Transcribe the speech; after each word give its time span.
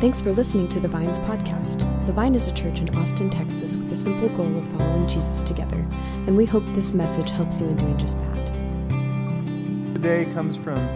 Thanks 0.00 0.20
for 0.20 0.30
listening 0.30 0.68
to 0.68 0.78
the 0.78 0.86
Vines 0.86 1.18
podcast. 1.18 1.80
The 2.06 2.12
Vine 2.12 2.36
is 2.36 2.46
a 2.46 2.54
church 2.54 2.80
in 2.80 2.96
Austin, 2.96 3.28
Texas, 3.28 3.76
with 3.76 3.88
the 3.88 3.96
simple 3.96 4.28
goal 4.28 4.56
of 4.56 4.68
following 4.68 5.08
Jesus 5.08 5.42
together, 5.42 5.84
and 6.28 6.36
we 6.36 6.44
hope 6.44 6.64
this 6.66 6.94
message 6.94 7.30
helps 7.30 7.60
you 7.60 7.66
in 7.66 7.76
doing 7.76 7.98
just 7.98 8.16
that. 8.16 8.46
Today 9.96 10.26
comes 10.34 10.56
from 10.56 10.88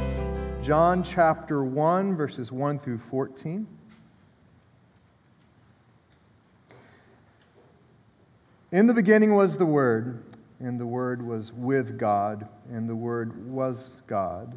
John 0.63 1.03
chapter 1.03 1.65
1, 1.65 2.15
verses 2.15 2.53
1 2.53 2.79
through 2.79 3.01
14. 3.11 3.67
In 8.71 8.87
the 8.87 8.95
beginning 8.95 9.35
was 9.35 9.59
the 9.59 9.67
Word, 9.67 10.23
and 10.61 10.79
the 10.79 10.87
Word 10.87 11.27
was 11.27 11.53
with 11.53 11.99
God, 11.99 12.47
and 12.71 12.89
the 12.89 12.95
Word 12.95 13.51
was 13.51 14.01
God. 14.07 14.57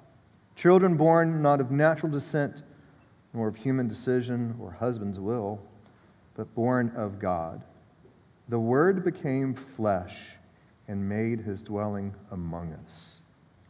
Children 0.61 0.95
born 0.95 1.41
not 1.41 1.59
of 1.59 1.71
natural 1.71 2.11
descent, 2.11 2.61
nor 3.33 3.47
of 3.47 3.55
human 3.55 3.87
decision 3.87 4.55
or 4.61 4.73
husband's 4.73 5.19
will, 5.19 5.59
but 6.35 6.53
born 6.53 6.91
of 6.95 7.17
God. 7.17 7.63
The 8.47 8.59
Word 8.59 9.03
became 9.03 9.55
flesh 9.55 10.33
and 10.87 11.09
made 11.09 11.39
his 11.39 11.63
dwelling 11.63 12.13
among 12.29 12.73
us. 12.73 13.21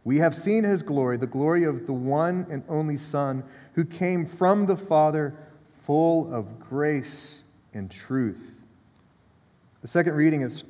We 0.04 0.18
have 0.18 0.36
seen 0.36 0.66
his 0.66 0.84
glory, 0.84 1.16
the 1.16 1.28
glory 1.28 1.64
of 1.64 1.86
the 1.88 1.94
one 1.94 2.46
and 2.52 2.62
only 2.68 2.98
Son 2.98 3.46
who 3.76 3.86
came 3.86 4.26
from 4.26 4.66
the 4.66 4.76
Father, 4.76 5.34
full 5.86 6.34
of 6.34 6.60
grace 6.60 7.44
and 7.74 7.90
truth. 7.90 8.52
The 9.82 9.88
second 9.88 10.16
reading 10.16 10.42
is 10.42 10.66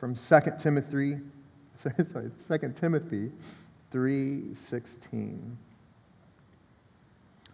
from 0.00 0.14
2 0.14 0.40
Timothy, 0.58 1.18
sorry, 1.74 2.30
2 2.48 2.72
Timothy 2.74 3.32
3:16. 3.92 5.56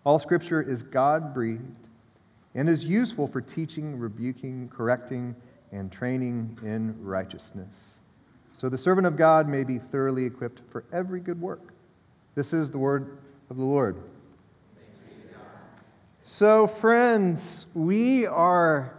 All 0.04 0.18
scripture 0.18 0.62
is 0.62 0.82
God-breathed 0.82 1.88
and 2.54 2.68
is 2.68 2.84
useful 2.84 3.26
for 3.26 3.40
teaching, 3.40 3.98
rebuking, 3.98 4.68
correcting, 4.68 5.34
and 5.72 5.92
training 5.92 6.58
in 6.62 6.94
righteousness. 7.04 7.98
So 8.56 8.68
the 8.68 8.78
servant 8.78 9.06
of 9.06 9.16
God 9.16 9.48
may 9.48 9.64
be 9.64 9.78
thoroughly 9.78 10.24
equipped 10.24 10.62
for 10.70 10.84
every 10.92 11.20
good 11.20 11.40
work. 11.40 11.72
This 12.34 12.52
is 12.52 12.70
the 12.70 12.78
word 12.78 13.18
of 13.50 13.56
the 13.56 13.64
Lord. 13.64 13.96
So, 16.22 16.66
friends, 16.66 17.66
we 17.74 18.26
are 18.26 18.94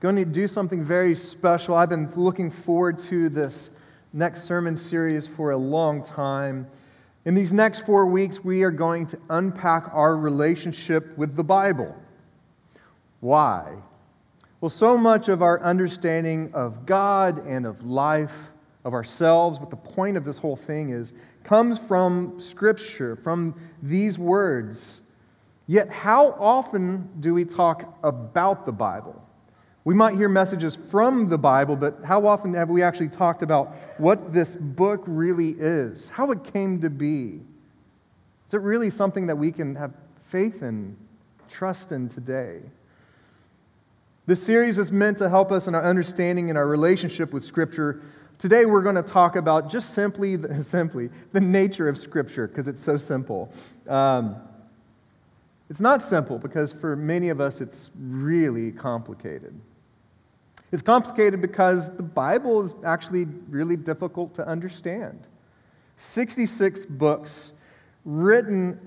going 0.00 0.16
to 0.16 0.24
do 0.24 0.46
something 0.46 0.84
very 0.84 1.14
special. 1.14 1.74
I've 1.74 1.88
been 1.88 2.12
looking 2.14 2.50
forward 2.50 2.98
to 3.00 3.28
this 3.28 3.70
next 4.12 4.42
sermon 4.42 4.76
series 4.76 5.26
for 5.26 5.52
a 5.52 5.56
long 5.56 6.02
time. 6.02 6.66
In 7.24 7.34
these 7.34 7.54
next 7.54 7.86
four 7.86 8.04
weeks, 8.04 8.44
we 8.44 8.64
are 8.64 8.70
going 8.70 9.06
to 9.06 9.18
unpack 9.30 9.88
our 9.94 10.14
relationship 10.14 11.16
with 11.16 11.36
the 11.36 11.44
Bible. 11.44 11.94
Why? 13.20 13.76
Well, 14.60 14.68
so 14.68 14.98
much 14.98 15.30
of 15.30 15.40
our 15.40 15.62
understanding 15.62 16.50
of 16.52 16.84
God 16.84 17.46
and 17.46 17.64
of 17.64 17.82
life, 17.82 18.34
of 18.84 18.92
ourselves, 18.92 19.58
what 19.58 19.70
the 19.70 19.76
point 19.76 20.18
of 20.18 20.26
this 20.26 20.36
whole 20.36 20.56
thing 20.56 20.90
is, 20.90 21.14
comes 21.44 21.78
from 21.78 22.38
Scripture, 22.38 23.16
from 23.16 23.58
these 23.82 24.18
words. 24.18 25.02
Yet, 25.66 25.88
how 25.88 26.32
often 26.38 27.08
do 27.20 27.32
we 27.32 27.46
talk 27.46 27.98
about 28.02 28.66
the 28.66 28.72
Bible? 28.72 29.23
We 29.84 29.94
might 29.94 30.14
hear 30.14 30.30
messages 30.30 30.78
from 30.90 31.28
the 31.28 31.36
Bible, 31.36 31.76
but 31.76 31.98
how 32.04 32.26
often 32.26 32.54
have 32.54 32.70
we 32.70 32.82
actually 32.82 33.10
talked 33.10 33.42
about 33.42 33.74
what 33.98 34.32
this 34.32 34.56
book 34.56 35.02
really 35.06 35.50
is, 35.50 36.08
how 36.08 36.30
it 36.30 36.52
came 36.52 36.80
to 36.80 36.88
be? 36.88 37.42
Is 38.48 38.54
it 38.54 38.60
really 38.60 38.88
something 38.88 39.26
that 39.26 39.36
we 39.36 39.52
can 39.52 39.74
have 39.74 39.92
faith 40.30 40.62
in, 40.62 40.96
trust 41.50 41.92
in 41.92 42.08
today? 42.08 42.60
This 44.26 44.42
series 44.42 44.78
is 44.78 44.90
meant 44.90 45.18
to 45.18 45.28
help 45.28 45.52
us 45.52 45.68
in 45.68 45.74
our 45.74 45.84
understanding 45.84 46.48
and 46.48 46.56
our 46.56 46.66
relationship 46.66 47.34
with 47.34 47.44
Scripture. 47.44 48.00
Today, 48.38 48.64
we're 48.64 48.82
going 48.82 48.94
to 48.94 49.02
talk 49.02 49.36
about 49.36 49.68
just 49.68 49.92
simply, 49.92 50.38
simply 50.62 51.10
the 51.32 51.40
nature 51.40 51.90
of 51.90 51.98
Scripture 51.98 52.48
because 52.48 52.68
it's 52.68 52.82
so 52.82 52.96
simple. 52.96 53.52
Um, 53.86 54.36
it's 55.68 55.80
not 55.82 56.02
simple 56.02 56.38
because 56.38 56.72
for 56.72 56.96
many 56.96 57.28
of 57.28 57.38
us, 57.38 57.60
it's 57.60 57.90
really 57.98 58.72
complicated. 58.72 59.54
It's 60.74 60.82
complicated 60.82 61.40
because 61.40 61.88
the 61.96 62.02
Bible 62.02 62.66
is 62.66 62.74
actually 62.84 63.26
really 63.48 63.76
difficult 63.76 64.34
to 64.34 64.48
understand. 64.48 65.28
66 65.98 66.86
books 66.86 67.52
written 68.04 68.80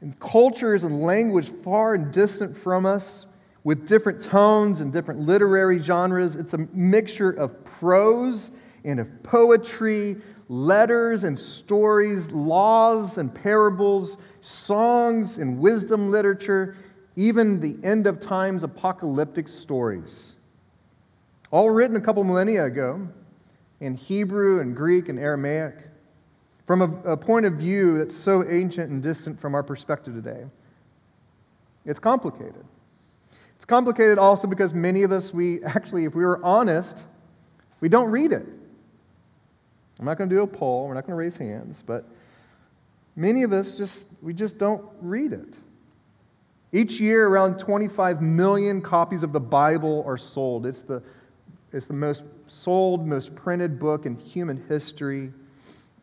in 0.00 0.14
cultures 0.14 0.84
and 0.84 1.02
language 1.02 1.52
far 1.62 1.92
and 1.92 2.10
distant 2.10 2.56
from 2.56 2.86
us, 2.86 3.26
with 3.62 3.86
different 3.86 4.22
tones 4.22 4.80
and 4.80 4.90
different 4.90 5.20
literary 5.20 5.78
genres. 5.80 6.34
It's 6.34 6.54
a 6.54 6.66
mixture 6.72 7.32
of 7.32 7.62
prose 7.62 8.50
and 8.86 8.98
of 8.98 9.22
poetry, 9.22 10.16
letters 10.48 11.24
and 11.24 11.38
stories, 11.38 12.30
laws 12.30 13.18
and 13.18 13.34
parables, 13.34 14.16
songs 14.40 15.36
and 15.36 15.58
wisdom 15.58 16.10
literature, 16.10 16.74
even 17.16 17.60
the 17.60 17.76
end 17.86 18.06
of 18.06 18.18
times 18.18 18.62
apocalyptic 18.62 19.46
stories 19.46 20.33
all 21.54 21.70
written 21.70 21.96
a 21.96 22.00
couple 22.00 22.24
millennia 22.24 22.64
ago 22.64 23.06
in 23.78 23.94
Hebrew 23.94 24.58
and 24.58 24.74
Greek 24.74 25.08
and 25.08 25.20
Aramaic, 25.20 25.76
from 26.66 26.82
a, 26.82 27.12
a, 27.12 27.16
point 27.16 27.46
of 27.46 27.52
view 27.52 27.96
that's 27.96 28.16
so 28.16 28.44
ancient 28.48 28.90
and 28.90 29.00
distant 29.00 29.38
from 29.38 29.54
our 29.54 29.62
perspective 29.62 30.14
today. 30.14 30.46
It's 31.86 32.00
complicated. 32.00 32.64
It's 33.54 33.64
complicated 33.64 34.18
also 34.18 34.48
because 34.48 34.74
many 34.74 35.04
of 35.04 35.12
us, 35.12 35.32
we 35.32 35.62
actually, 35.64 36.06
if 36.06 36.16
we 36.16 36.24
were 36.24 36.44
honest, 36.44 37.04
we 37.78 37.88
don't 37.88 38.10
read 38.10 38.32
it. 38.32 38.44
I'm 40.00 40.06
not 40.06 40.18
going 40.18 40.28
to 40.28 40.34
do 40.34 40.42
a 40.42 40.48
poll, 40.48 40.88
we're 40.88 40.94
not 40.94 41.02
going 41.02 41.12
to 41.12 41.14
raise 41.14 41.36
hands, 41.36 41.84
but 41.86 42.04
many 43.14 43.44
of 43.44 43.52
us 43.52 43.76
just, 43.76 44.08
we 44.22 44.34
just 44.34 44.58
don't 44.58 44.82
read 45.00 45.32
it. 45.32 45.56
Each 46.72 46.98
year, 46.98 47.28
around 47.28 47.60
25 47.60 48.20
million 48.22 48.82
copies 48.82 49.22
of 49.22 49.32
the 49.32 49.38
Bible 49.38 50.02
are 50.04 50.16
sold. 50.16 50.66
It's 50.66 50.82
the 50.82 51.00
it's 51.74 51.88
the 51.88 51.92
most 51.92 52.22
sold, 52.46 53.04
most 53.04 53.34
printed 53.34 53.80
book 53.80 54.06
in 54.06 54.14
human 54.14 54.64
history, 54.68 55.32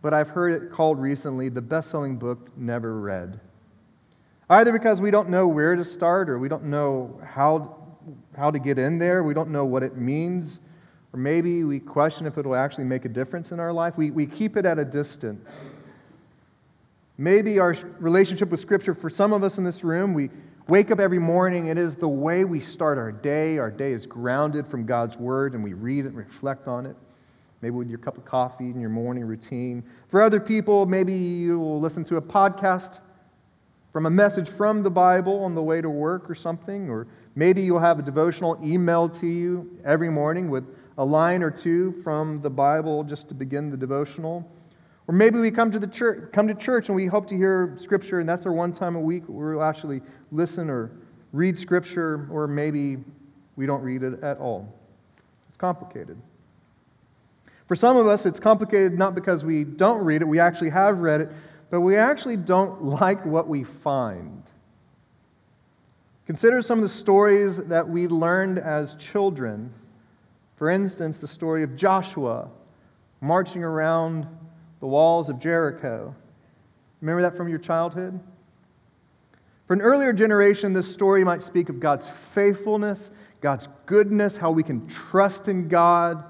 but 0.01 0.13
I've 0.13 0.29
heard 0.29 0.61
it 0.61 0.69
called 0.69 0.99
recently 0.99 1.47
the 1.47 1.61
best 1.61 1.91
selling 1.91 2.17
book 2.17 2.49
never 2.57 2.99
read. 2.99 3.39
Either 4.49 4.73
because 4.73 4.99
we 4.99 5.11
don't 5.11 5.29
know 5.29 5.47
where 5.47 5.77
to 5.77 5.85
start 5.85 6.29
or 6.29 6.37
we 6.39 6.49
don't 6.49 6.65
know 6.65 7.17
how, 7.25 7.77
how 8.35 8.51
to 8.51 8.59
get 8.59 8.77
in 8.77 8.99
there, 8.99 9.23
we 9.23 9.33
don't 9.33 9.49
know 9.49 9.63
what 9.63 9.81
it 9.81 9.95
means, 9.95 10.59
or 11.13 11.19
maybe 11.19 11.63
we 11.63 11.79
question 11.79 12.25
if 12.25 12.37
it 12.37 12.45
will 12.45 12.55
actually 12.55 12.83
make 12.83 13.05
a 13.05 13.09
difference 13.09 13.53
in 13.53 13.59
our 13.61 13.71
life. 13.71 13.95
We, 13.95 14.11
we 14.11 14.25
keep 14.25 14.57
it 14.57 14.65
at 14.65 14.77
a 14.77 14.83
distance. 14.83 15.69
Maybe 17.17 17.59
our 17.59 17.77
relationship 17.97 18.49
with 18.49 18.59
Scripture, 18.59 18.93
for 18.93 19.09
some 19.09 19.31
of 19.31 19.41
us 19.41 19.57
in 19.57 19.63
this 19.63 19.85
room, 19.85 20.13
we, 20.13 20.31
wake 20.71 20.89
up 20.89 20.99
every 20.99 21.19
morning, 21.19 21.67
it 21.67 21.77
is 21.77 21.95
the 21.95 22.07
way 22.07 22.45
we 22.45 22.59
start 22.59 22.97
our 22.97 23.11
day. 23.11 23.57
Our 23.57 23.69
day 23.69 23.91
is 23.91 24.05
grounded 24.05 24.65
from 24.65 24.85
God's 24.85 25.17
Word, 25.17 25.53
and 25.53 25.63
we 25.63 25.73
read 25.73 26.05
it 26.05 26.09
and 26.09 26.17
reflect 26.17 26.67
on 26.67 26.85
it. 26.85 26.95
Maybe 27.61 27.75
with 27.75 27.89
your 27.89 27.99
cup 27.99 28.17
of 28.17 28.25
coffee 28.25 28.69
in 28.69 28.79
your 28.79 28.89
morning 28.89 29.25
routine. 29.25 29.83
For 30.07 30.21
other 30.21 30.39
people, 30.39 30.85
maybe 30.85 31.13
you 31.13 31.59
will 31.59 31.79
listen 31.79 32.03
to 32.05 32.17
a 32.17 32.21
podcast 32.21 32.99
from 33.91 34.05
a 34.05 34.09
message 34.09 34.49
from 34.49 34.81
the 34.81 34.89
Bible 34.89 35.43
on 35.43 35.53
the 35.53 35.61
way 35.61 35.81
to 35.81 35.89
work 35.89 36.29
or 36.29 36.35
something, 36.35 36.89
or 36.89 37.05
Maybe 37.35 37.61
you'll 37.61 37.79
have 37.79 37.97
a 37.97 38.01
devotional 38.01 38.57
emailed 38.57 39.17
to 39.21 39.27
you 39.27 39.79
every 39.85 40.09
morning 40.09 40.49
with 40.49 40.65
a 40.97 41.05
line 41.05 41.43
or 41.43 41.49
two 41.49 41.93
from 42.03 42.41
the 42.41 42.49
Bible 42.49 43.03
just 43.05 43.29
to 43.29 43.35
begin 43.35 43.69
the 43.69 43.77
devotional. 43.77 44.45
Or 45.11 45.13
maybe 45.13 45.39
we 45.39 45.51
come 45.51 45.71
to 45.71 45.77
the 45.77 45.87
church, 45.87 46.31
come 46.31 46.47
to 46.47 46.53
church 46.55 46.87
and 46.87 46.95
we 46.95 47.05
hope 47.05 47.27
to 47.27 47.35
hear 47.35 47.75
scripture, 47.77 48.21
and 48.21 48.29
that's 48.29 48.45
our 48.45 48.53
one 48.53 48.71
time 48.71 48.95
a 48.95 48.99
week 49.01 49.23
where 49.27 49.51
we'll 49.51 49.61
actually 49.61 50.01
listen 50.31 50.69
or 50.69 50.89
read 51.33 51.59
scripture, 51.59 52.29
or 52.31 52.47
maybe 52.47 52.95
we 53.57 53.65
don't 53.65 53.81
read 53.81 54.03
it 54.03 54.23
at 54.23 54.37
all. 54.37 54.73
It's 55.49 55.57
complicated. 55.57 56.17
For 57.67 57.75
some 57.75 57.97
of 57.97 58.07
us, 58.07 58.25
it's 58.25 58.39
complicated 58.39 58.97
not 58.97 59.13
because 59.13 59.43
we 59.43 59.65
don't 59.65 60.01
read 60.01 60.21
it, 60.21 60.25
we 60.29 60.39
actually 60.39 60.69
have 60.69 60.99
read 60.99 61.19
it, 61.19 61.29
but 61.69 61.81
we 61.81 61.97
actually 61.97 62.37
don't 62.37 62.81
like 62.85 63.25
what 63.25 63.49
we 63.49 63.65
find. 63.65 64.43
Consider 66.25 66.61
some 66.61 66.77
of 66.77 66.83
the 66.83 66.89
stories 66.89 67.57
that 67.57 67.89
we 67.89 68.07
learned 68.07 68.59
as 68.59 68.93
children. 68.95 69.73
For 70.55 70.69
instance, 70.69 71.17
the 71.17 71.27
story 71.27 71.63
of 71.63 71.75
Joshua 71.75 72.47
marching 73.19 73.61
around 73.61 74.25
the 74.81 74.87
walls 74.87 75.29
of 75.29 75.39
Jericho. 75.39 76.13
Remember 76.99 77.21
that 77.21 77.37
from 77.37 77.47
your 77.47 77.59
childhood? 77.59 78.19
For 79.67 79.73
an 79.73 79.81
earlier 79.81 80.11
generation, 80.11 80.73
this 80.73 80.91
story 80.91 81.23
might 81.23 81.41
speak 81.41 81.69
of 81.69 81.79
God's 81.79 82.09
faithfulness, 82.33 83.11
God's 83.39 83.69
goodness, 83.85 84.35
how 84.35 84.51
we 84.51 84.63
can 84.63 84.85
trust 84.87 85.47
in 85.47 85.69
God. 85.69 86.25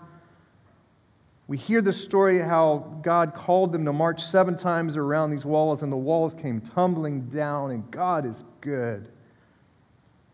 We 1.47 1.57
hear 1.57 1.81
the 1.81 1.91
story 1.91 2.39
how 2.39 2.99
God 3.01 3.33
called 3.33 3.71
them 3.71 3.83
to 3.85 3.93
march 3.93 4.23
seven 4.23 4.55
times 4.55 4.95
around 4.95 5.31
these 5.31 5.43
walls, 5.43 5.81
and 5.81 5.91
the 5.91 5.97
walls 5.97 6.33
came 6.33 6.61
tumbling 6.61 7.29
down, 7.29 7.71
and 7.71 7.89
God 7.89 8.25
is 8.25 8.43
good. 8.61 9.07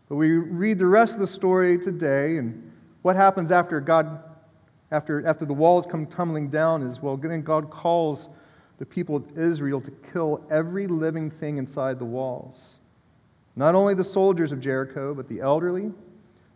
But 0.08 0.16
we 0.16 0.30
read 0.30 0.78
the 0.78 0.86
rest 0.86 1.14
of 1.14 1.20
the 1.20 1.26
story 1.26 1.78
today, 1.78 2.36
and 2.36 2.70
what 3.02 3.16
happens 3.16 3.50
after 3.50 3.80
God 3.80 4.22
after, 4.90 5.26
after 5.26 5.44
the 5.44 5.54
walls 5.54 5.86
come 5.86 6.06
tumbling 6.06 6.48
down 6.48 6.82
is 6.82 7.00
well, 7.00 7.16
then 7.16 7.42
God 7.42 7.70
calls 7.70 8.30
the 8.78 8.86
people 8.86 9.16
of 9.16 9.38
Israel 9.38 9.80
to 9.80 9.90
kill 10.12 10.44
every 10.50 10.86
living 10.86 11.30
thing 11.30 11.58
inside 11.58 11.98
the 11.98 12.04
walls. 12.04 12.78
Not 13.56 13.74
only 13.74 13.94
the 13.94 14.04
soldiers 14.04 14.52
of 14.52 14.60
Jericho, 14.60 15.14
but 15.14 15.28
the 15.28 15.40
elderly, 15.40 15.90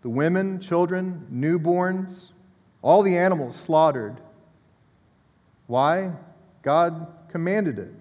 the 0.03 0.09
women, 0.09 0.61
children, 0.61 1.27
newborns, 1.33 2.31
all 2.81 3.03
the 3.03 3.17
animals 3.17 3.57
slaughtered. 3.57 4.21
Why? 5.67 6.13
God 6.63 7.07
commanded 7.29 7.79
it. 7.79 7.93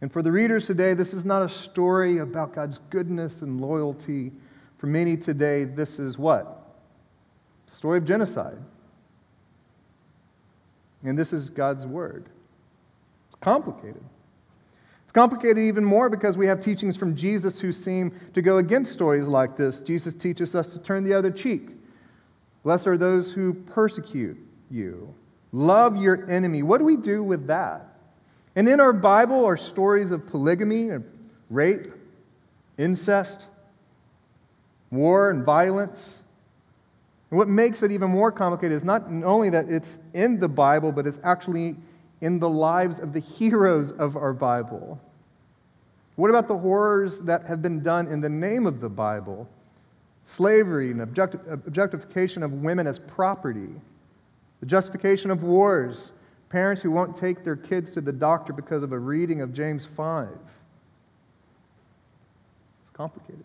And 0.00 0.12
for 0.12 0.22
the 0.22 0.30
readers 0.30 0.66
today, 0.66 0.94
this 0.94 1.12
is 1.12 1.24
not 1.24 1.42
a 1.42 1.48
story 1.48 2.18
about 2.18 2.54
God's 2.54 2.78
goodness 2.90 3.42
and 3.42 3.60
loyalty. 3.60 4.32
For 4.78 4.86
many 4.86 5.16
today, 5.16 5.64
this 5.64 5.98
is 5.98 6.18
what? 6.18 6.76
Story 7.66 7.98
of 7.98 8.04
genocide. 8.04 8.58
And 11.04 11.18
this 11.18 11.32
is 11.32 11.50
God's 11.50 11.86
word. 11.86 12.26
It's 13.28 13.36
complicated. 13.40 14.02
It's 15.04 15.12
complicated 15.12 15.58
even 15.58 15.84
more 15.84 16.10
because 16.10 16.36
we 16.36 16.46
have 16.46 16.60
teachings 16.60 16.96
from 16.96 17.16
Jesus 17.16 17.58
who 17.58 17.72
seem 17.72 18.12
to 18.34 18.42
go 18.42 18.58
against 18.58 18.92
stories 18.92 19.26
like 19.26 19.56
this. 19.56 19.80
Jesus 19.80 20.12
teaches 20.14 20.54
us 20.54 20.68
to 20.68 20.78
turn 20.78 21.04
the 21.04 21.14
other 21.14 21.30
cheek. 21.30 21.70
Blessed 22.62 22.86
are 22.88 22.98
those 22.98 23.32
who 23.32 23.54
persecute 23.54 24.36
you. 24.70 25.14
Love 25.52 25.96
your 25.96 26.28
enemy. 26.30 26.62
What 26.62 26.78
do 26.78 26.84
we 26.84 26.96
do 26.96 27.22
with 27.22 27.46
that? 27.46 27.86
And 28.54 28.68
in 28.68 28.80
our 28.80 28.92
Bible 28.92 29.44
are 29.46 29.56
stories 29.56 30.10
of 30.10 30.26
polygamy, 30.26 30.90
and 30.90 31.04
rape, 31.48 31.92
incest, 32.76 33.46
war, 34.90 35.30
and 35.30 35.44
violence. 35.44 36.22
And 37.30 37.38
what 37.38 37.48
makes 37.48 37.82
it 37.82 37.92
even 37.92 38.10
more 38.10 38.32
complicated 38.32 38.74
is 38.74 38.84
not 38.84 39.04
only 39.24 39.50
that 39.50 39.68
it's 39.68 39.98
in 40.14 40.40
the 40.40 40.48
Bible, 40.48 40.92
but 40.92 41.06
it's 41.06 41.18
actually 41.22 41.76
in 42.20 42.38
the 42.38 42.48
lives 42.48 42.98
of 42.98 43.12
the 43.12 43.20
heroes 43.20 43.92
of 43.92 44.16
our 44.16 44.32
Bible. 44.32 44.98
What 46.16 46.30
about 46.30 46.48
the 46.48 46.58
horrors 46.58 47.18
that 47.20 47.44
have 47.46 47.62
been 47.62 47.80
done 47.82 48.08
in 48.08 48.20
the 48.20 48.28
name 48.28 48.66
of 48.66 48.80
the 48.80 48.88
Bible? 48.88 49.48
Slavery 50.24 50.90
and 50.90 51.00
objectification 51.00 52.42
of 52.42 52.52
women 52.52 52.86
as 52.86 52.98
property, 52.98 53.68
the 54.60 54.66
justification 54.66 55.30
of 55.30 55.42
wars, 55.42 56.12
parents 56.48 56.82
who 56.82 56.90
won't 56.90 57.14
take 57.14 57.44
their 57.44 57.56
kids 57.56 57.90
to 57.92 58.00
the 58.00 58.12
doctor 58.12 58.52
because 58.52 58.82
of 58.82 58.92
a 58.92 58.98
reading 58.98 59.42
of 59.42 59.52
James 59.52 59.86
5. 59.86 60.28
It's 62.80 62.90
complicated. 62.92 63.44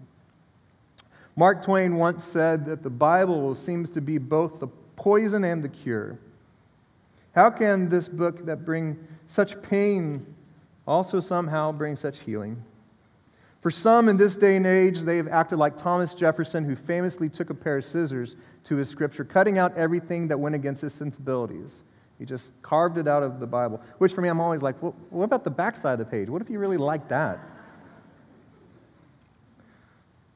Mark 1.36 1.64
Twain 1.64 1.96
once 1.96 2.24
said 2.24 2.66
that 2.66 2.84
the 2.84 2.90
Bible 2.90 3.56
seems 3.56 3.90
to 3.92 4.02
be 4.02 4.18
both 4.18 4.60
the 4.60 4.68
poison 4.96 5.44
and 5.44 5.64
the 5.64 5.70
cure. 5.70 6.20
How 7.34 7.50
can 7.50 7.90
this 7.90 8.08
book 8.08 8.46
that 8.46 8.66
brings 8.66 8.98
such 9.26 9.60
pain 9.64 10.26
also 10.88 11.20
somehow 11.20 11.72
bring 11.72 11.96
such 11.96 12.20
healing? 12.20 12.64
For 13.62 13.72
some 13.72 14.10
in 14.10 14.18
this 14.18 14.36
day 14.36 14.58
and 14.58 14.68
age, 14.68 15.00
they 15.02 15.18
have 15.18 15.30
acted 15.30 15.58
like 15.58 15.78
Thomas 15.78 16.14
Jefferson, 16.14 16.66
who 16.66 16.76
famously 16.76 17.30
took 17.30 17.50
a 17.50 17.54
pair 17.54 17.78
of 17.78 17.86
scissors 17.86 18.36
to 18.66 18.76
his 18.76 18.90
scripture, 18.90 19.24
cutting 19.24 19.58
out 19.58 19.76
everything 19.78 20.28
that 20.28 20.40
went 20.40 20.54
against 20.54 20.82
his 20.82 20.94
sensibilities. 20.94 21.84
He 22.20 22.26
just 22.26 22.52
carved 22.62 22.98
it 22.98 23.08
out 23.08 23.24
of 23.24 23.40
the 23.40 23.48
Bible, 23.48 23.82
which 23.98 24.14
for 24.14 24.22
me, 24.22 24.30
I'm 24.30 24.40
always 24.40 24.62
like, 24.62 24.82
well, 24.84 24.96
what 25.10 25.24
about 25.24 25.44
the 25.44 25.50
backside 25.50 25.94
of 25.94 26.00
the 26.00 26.06
page? 26.06 26.30
What 26.30 26.42
if 26.42 26.50
you 26.50 26.60
really 26.60 26.78
like 26.78 27.08
that? 27.08 27.40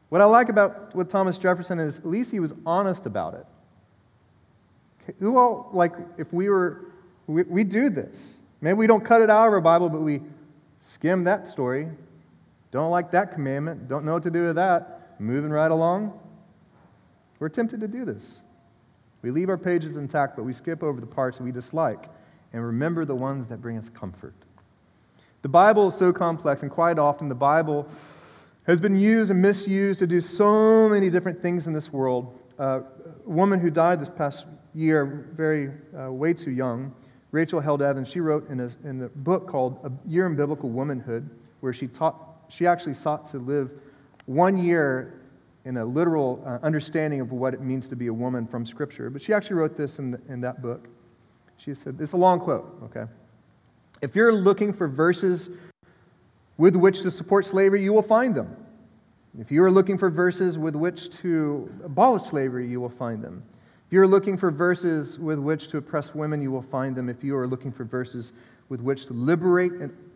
What 0.09 0.21
I 0.21 0.25
like 0.25 0.49
about 0.49 0.95
with 0.95 1.09
Thomas 1.09 1.37
Jefferson 1.37 1.79
is 1.79 1.97
at 1.97 2.05
least 2.05 2.31
he 2.31 2.39
was 2.39 2.53
honest 2.65 3.05
about 3.05 3.33
it. 3.33 3.45
Who 5.19 5.37
all, 5.37 5.69
like, 5.73 5.93
if 6.17 6.31
we 6.33 6.49
were, 6.49 6.85
we, 7.27 7.43
we 7.43 7.63
do 7.63 7.89
this. 7.89 8.37
Maybe 8.61 8.73
we 8.73 8.87
don't 8.87 9.03
cut 9.03 9.21
it 9.21 9.29
out 9.29 9.47
of 9.47 9.53
our 9.53 9.61
Bible, 9.61 9.89
but 9.89 10.01
we 10.01 10.21
skim 10.81 11.23
that 11.25 11.47
story. 11.47 11.89
Don't 12.71 12.91
like 12.91 13.11
that 13.11 13.33
commandment. 13.33 13.87
Don't 13.87 14.05
know 14.05 14.13
what 14.13 14.23
to 14.23 14.31
do 14.31 14.47
with 14.47 14.55
that. 14.55 15.15
Moving 15.19 15.51
right 15.51 15.71
along. 15.71 16.17
We're 17.39 17.49
tempted 17.49 17.79
to 17.81 17.87
do 17.87 18.05
this. 18.05 18.41
We 19.21 19.31
leave 19.31 19.49
our 19.49 19.57
pages 19.57 19.97
intact, 19.97 20.35
but 20.35 20.43
we 20.43 20.53
skip 20.53 20.83
over 20.83 20.99
the 20.99 21.07
parts 21.07 21.39
we 21.39 21.51
dislike 21.51 22.05
and 22.53 22.63
remember 22.63 23.05
the 23.05 23.15
ones 23.15 23.47
that 23.47 23.61
bring 23.61 23.77
us 23.77 23.89
comfort. 23.89 24.33
The 25.41 25.49
Bible 25.49 25.87
is 25.87 25.95
so 25.95 26.11
complex, 26.11 26.63
and 26.63 26.71
quite 26.71 26.97
often 26.97 27.29
the 27.29 27.35
Bible 27.35 27.87
has 28.67 28.81
been 28.81 28.97
used 28.97 29.31
and 29.31 29.41
misused 29.41 29.99
to 29.99 30.07
do 30.07 30.19
so 30.19 30.89
many 30.89 31.09
different 31.09 31.41
things 31.41 31.67
in 31.67 31.73
this 31.73 31.91
world. 31.91 32.37
Uh, 32.59 32.81
a 33.25 33.29
woman 33.29 33.59
who 33.59 33.69
died 33.69 34.01
this 34.01 34.09
past 34.09 34.45
year, 34.73 35.25
very, 35.35 35.71
uh, 35.97 36.11
way 36.11 36.33
too 36.33 36.51
young, 36.51 36.93
Rachel 37.31 37.59
Held 37.59 37.81
Evans, 37.81 38.09
she 38.09 38.19
wrote 38.19 38.49
in 38.49 38.59
a, 38.59 38.69
in 38.83 39.03
a 39.03 39.09
book 39.09 39.47
called 39.47 39.79
A 39.83 40.09
Year 40.09 40.27
in 40.27 40.35
Biblical 40.35 40.69
Womanhood, 40.69 41.29
where 41.61 41.73
she, 41.73 41.87
taught, 41.87 42.45
she 42.49 42.67
actually 42.67 42.93
sought 42.93 43.25
to 43.27 43.37
live 43.37 43.71
one 44.25 44.57
year 44.57 45.21
in 45.65 45.77
a 45.77 45.85
literal 45.85 46.43
uh, 46.45 46.65
understanding 46.65 47.21
of 47.21 47.31
what 47.31 47.53
it 47.53 47.61
means 47.61 47.87
to 47.87 47.95
be 47.95 48.07
a 48.07 48.13
woman 48.13 48.45
from 48.47 48.65
Scripture. 48.65 49.09
But 49.09 49.21
she 49.21 49.33
actually 49.33 49.55
wrote 49.55 49.77
this 49.77 49.99
in, 49.99 50.11
the, 50.11 50.21
in 50.29 50.41
that 50.41 50.61
book. 50.61 50.87
She 51.57 51.73
said, 51.73 51.97
it's 51.99 52.13
a 52.13 52.17
long 52.17 52.39
quote, 52.39 52.81
okay? 52.85 53.09
If 54.01 54.15
you're 54.15 54.33
looking 54.33 54.73
for 54.73 54.87
verses 54.87 55.49
with 56.57 56.75
which 56.75 57.01
to 57.01 57.11
support 57.11 57.45
slavery, 57.45 57.83
you 57.83 57.93
will 57.93 58.01
find 58.01 58.35
them. 58.35 58.55
If 59.39 59.51
you 59.51 59.63
are 59.63 59.71
looking 59.71 59.97
for 59.97 60.09
verses 60.09 60.57
with 60.57 60.75
which 60.75 61.09
to 61.21 61.71
abolish 61.83 62.23
slavery, 62.23 62.67
you 62.67 62.81
will 62.81 62.89
find 62.89 63.23
them. 63.23 63.43
If 63.87 63.93
you 63.93 64.01
are 64.01 64.07
looking 64.07 64.35
for 64.35 64.51
verses 64.51 65.19
with 65.19 65.39
which 65.39 65.67
to 65.69 65.77
oppress 65.77 66.15
women, 66.15 66.41
you 66.41 66.51
will 66.51 66.63
find 66.63 66.95
them. 66.95 67.07
If 67.07 67.23
you 67.23 67.37
are 67.37 67.47
looking 67.47 67.71
for 67.71 67.83
verses 67.83 68.33
with 68.69 68.81
which 68.81 69.05
to 69.05 69.13
liberate 69.13 69.71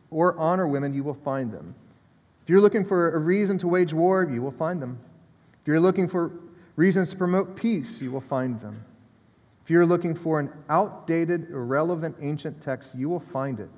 or 0.09 0.37
honor 0.37 0.67
women, 0.67 0.93
you 0.93 1.03
will 1.03 1.13
find 1.13 1.51
them. 1.51 1.73
If 2.43 2.49
you're 2.49 2.59
looking 2.59 2.83
for 2.83 3.15
a 3.15 3.19
reason 3.19 3.57
to 3.59 3.67
wage 3.67 3.93
war, 3.93 4.27
you 4.29 4.41
will 4.41 4.51
find 4.51 4.81
them. 4.81 4.99
If 5.61 5.67
you're 5.67 5.79
looking 5.79 6.07
for 6.07 6.31
reasons 6.75 7.11
to 7.11 7.15
promote 7.15 7.55
peace, 7.55 8.01
you 8.01 8.11
will 8.11 8.21
find 8.21 8.59
them. 8.59 8.83
If 9.63 9.69
you're 9.69 9.85
looking 9.85 10.15
for 10.15 10.39
an 10.39 10.49
outdated, 10.67 11.51
irrelevant 11.51 12.15
ancient 12.19 12.59
text, 12.61 12.95
you 12.95 13.07
will 13.07 13.19
find 13.19 13.59
it. 13.59 13.69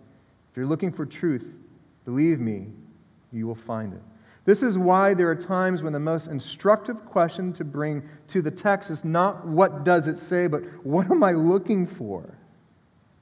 If 0.51 0.57
you're 0.57 0.65
looking 0.65 0.91
for 0.91 1.05
truth, 1.05 1.57
Believe 2.05 2.39
me, 2.39 2.67
you 3.31 3.47
will 3.47 3.55
find 3.55 3.93
it. 3.93 4.01
This 4.45 4.61
is 4.61 4.77
why 4.77 5.13
there 5.13 5.29
are 5.29 5.35
times 5.35 5.83
when 5.83 5.93
the 5.93 5.99
most 5.99 6.27
instructive 6.27 7.05
question 7.05 7.53
to 7.53 7.63
bring 7.63 8.03
to 8.27 8.41
the 8.41 8.51
text 8.51 8.89
is 8.89 9.05
not 9.05 9.47
what 9.47 9.85
does 9.85 10.07
it 10.07 10.19
say, 10.19 10.47
but 10.47 10.63
what 10.85 11.09
am 11.09 11.23
I 11.23 11.31
looking 11.31 11.87
for? 11.87 12.37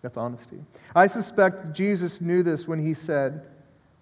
That's 0.01 0.17
honesty. 0.17 0.57
I 0.95 1.05
suspect 1.05 1.73
Jesus 1.73 2.21
knew 2.21 2.41
this 2.41 2.67
when 2.67 2.83
he 2.83 2.95
said, 2.95 3.45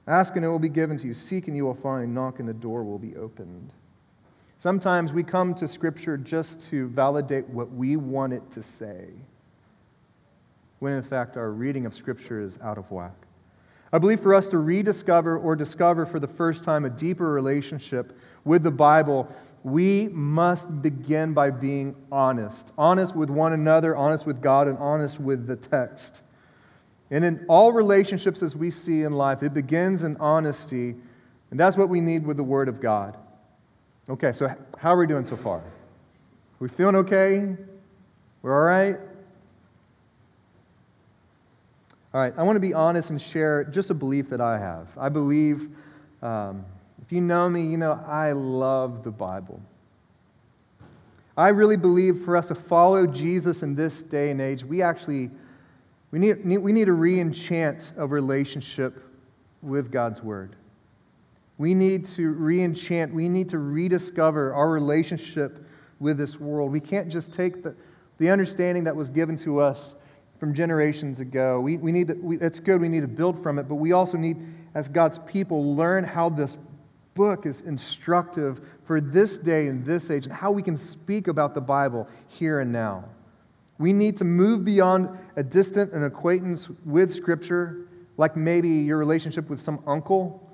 Ask 0.08 0.36
and 0.38 0.46
it 0.46 0.48
will 0.48 0.60
be 0.60 0.70
given 0.70 0.98
to 0.98 1.08
you, 1.08 1.14
seek 1.14 1.48
and 1.48 1.58
you 1.58 1.66
will 1.66 1.76
find, 1.76 2.16
knock 2.16 2.40
and 2.40 2.48
the 2.48 2.54
door 2.54 2.84
will 2.84 2.98
be 2.98 3.16
opened. 3.18 3.72
Sometimes 4.58 5.14
we 5.14 5.24
come 5.24 5.54
to 5.56 5.68
Scripture 5.68 6.18
just 6.18 6.62
to 6.70 6.88
validate 6.88 7.48
what 7.50 7.72
we 7.72 7.96
want 7.96 8.34
it 8.34 8.50
to 8.52 8.64
say, 8.64 9.08
when 10.80 10.94
in 10.94 11.04
fact 11.04 11.38
our 11.38 11.52
reading 11.52 11.86
of 11.86 11.94
Scripture 11.94 12.42
is 12.42 12.58
out 12.64 12.78
of 12.78 12.90
whack. 12.90 13.14
I 13.92 13.98
believe 13.98 14.22
for 14.22 14.34
us 14.34 14.48
to 14.50 14.58
rediscover 14.58 15.38
or 15.38 15.56
discover 15.56 16.06
for 16.06 16.20
the 16.20 16.28
first 16.28 16.64
time 16.64 16.86
a 16.86 16.90
deeper 16.90 17.32
relationship 17.32 18.18
with 18.46 18.64
the 18.64 18.72
Bible, 18.72 19.28
we 19.64 20.08
must 20.10 20.82
begin 20.82 21.34
by 21.34 21.50
being 21.50 21.96
honest. 22.12 22.72
Honest 22.78 23.16
with 23.16 23.30
one 23.30 23.54
another, 23.54 23.96
honest 23.96 24.26
with 24.26 24.42
God, 24.42 24.68
and 24.68 24.78
honest 24.78 25.20
with 25.20 25.48
the 25.48 25.56
text. 25.56 26.22
And 27.12 27.26
in 27.26 27.46
all 27.50 27.72
relationships 27.72 28.44
as 28.44 28.56
we 28.56 28.70
see 28.70 29.02
in 29.02 29.14
life, 29.14 29.42
it 29.42 29.54
begins 29.54 30.04
in 30.04 30.18
honesty, 30.18 30.96
and 31.50 31.60
that's 31.60 31.76
what 31.76 31.90
we 31.90 32.00
need 32.02 32.26
with 32.26 32.38
the 32.38 32.44
Word 32.44 32.70
of 32.70 32.80
God. 32.80 33.18
Okay, 34.08 34.32
so 34.32 34.48
how 34.78 34.94
are 34.94 34.98
we 34.98 35.08
doing 35.08 35.26
so 35.26 35.36
far? 35.36 35.64
We 36.60 36.70
feeling 36.70 36.96
okay? 36.98 37.56
We're 38.42 38.54
all 38.54 38.66
right? 38.66 39.00
All 42.14 42.20
right, 42.20 42.34
I 42.38 42.44
want 42.44 42.56
to 42.56 42.62
be 42.62 42.74
honest 42.74 43.12
and 43.12 43.22
share 43.22 43.64
just 43.66 43.92
a 43.92 43.94
belief 43.94 44.30
that 44.30 44.42
I 44.42 44.58
have. 44.58 44.88
I 44.98 45.10
believe, 45.10 45.70
um, 46.24 46.66
if 47.04 47.12
you 47.12 47.22
know 47.22 47.48
me, 47.48 47.68
you 47.68 47.78
know 47.78 48.04
I 48.08 48.32
love 48.32 49.04
the 49.04 49.12
Bible. 49.12 49.62
I 51.38 51.50
really 51.50 51.78
believe 51.78 52.26
for 52.26 52.36
us 52.36 52.48
to 52.48 52.56
follow 52.56 53.06
Jesus 53.06 53.62
in 53.62 53.76
this 53.76 54.02
day 54.02 54.32
and 54.32 54.42
age, 54.42 54.64
we 54.64 54.82
actually 54.82 55.30
we 56.12 56.18
need, 56.18 56.44
we 56.44 56.72
need 56.72 56.86
to 56.86 56.94
re-enchant 56.94 57.92
a 57.98 58.08
relationship 58.08 59.04
with 59.62 59.92
God's 59.92 60.24
Word. 60.24 60.56
We 61.60 61.74
need 61.74 62.06
to 62.06 62.30
re-enchant, 62.32 63.14
we 63.14 63.30
need 63.30 63.50
to 63.50 63.60
rediscover 63.60 64.54
our 64.54 64.70
relationship 64.70 65.64
with 66.00 66.18
this 66.18 66.40
world. 66.40 66.72
We 66.72 66.80
can't 66.80 67.10
just 67.10 67.34
take 67.34 67.62
the, 67.62 67.76
the 68.18 68.30
understanding 68.32 68.86
that 68.86 68.96
was 68.96 69.10
given 69.10 69.36
to 69.38 69.60
us 69.60 69.94
from 70.40 70.54
generations 70.54 71.20
ago. 71.20 71.60
We, 71.60 71.78
we 71.78 71.92
need 71.92 72.08
to, 72.10 72.14
we, 72.16 72.40
it's 72.40 72.60
good, 72.60 72.82
we 72.82 72.90
need 72.90 73.02
to 73.02 73.08
build 73.08 73.42
from 73.42 73.60
it, 73.60 73.64
but 73.64 73.76
we 73.76 73.92
also 73.92 74.18
need, 74.18 74.38
as 74.74 74.88
God's 74.88 75.20
people, 75.20 75.76
learn 75.76 76.04
how 76.04 76.30
this 76.30 76.58
book 77.14 77.46
is 77.46 77.62
instructive 77.62 78.62
for 78.86 79.02
this 79.02 79.38
day 79.38 79.68
and 79.68 79.86
this 79.86 80.10
age 80.10 80.26
and 80.26 80.34
how 80.34 80.52
we 80.52 80.64
can 80.64 80.78
speak 80.78 81.28
about 81.28 81.54
the 81.54 81.62
Bible 81.62 82.08
here 82.28 82.60
and 82.62 82.72
now. 82.72 83.04
We 83.78 83.94
need 83.94 84.18
to 84.18 84.24
move 84.24 84.66
beyond 84.66 85.10
a 85.36 85.44
distant 85.44 85.94
an 85.94 86.04
acquaintance 86.04 86.68
with 86.86 87.12
Scripture, 87.12 87.88
like 88.18 88.36
maybe 88.36 88.70
your 88.70 88.98
relationship 88.98 89.50
with 89.50 89.62
some 89.62 89.82
uncle 89.88 90.46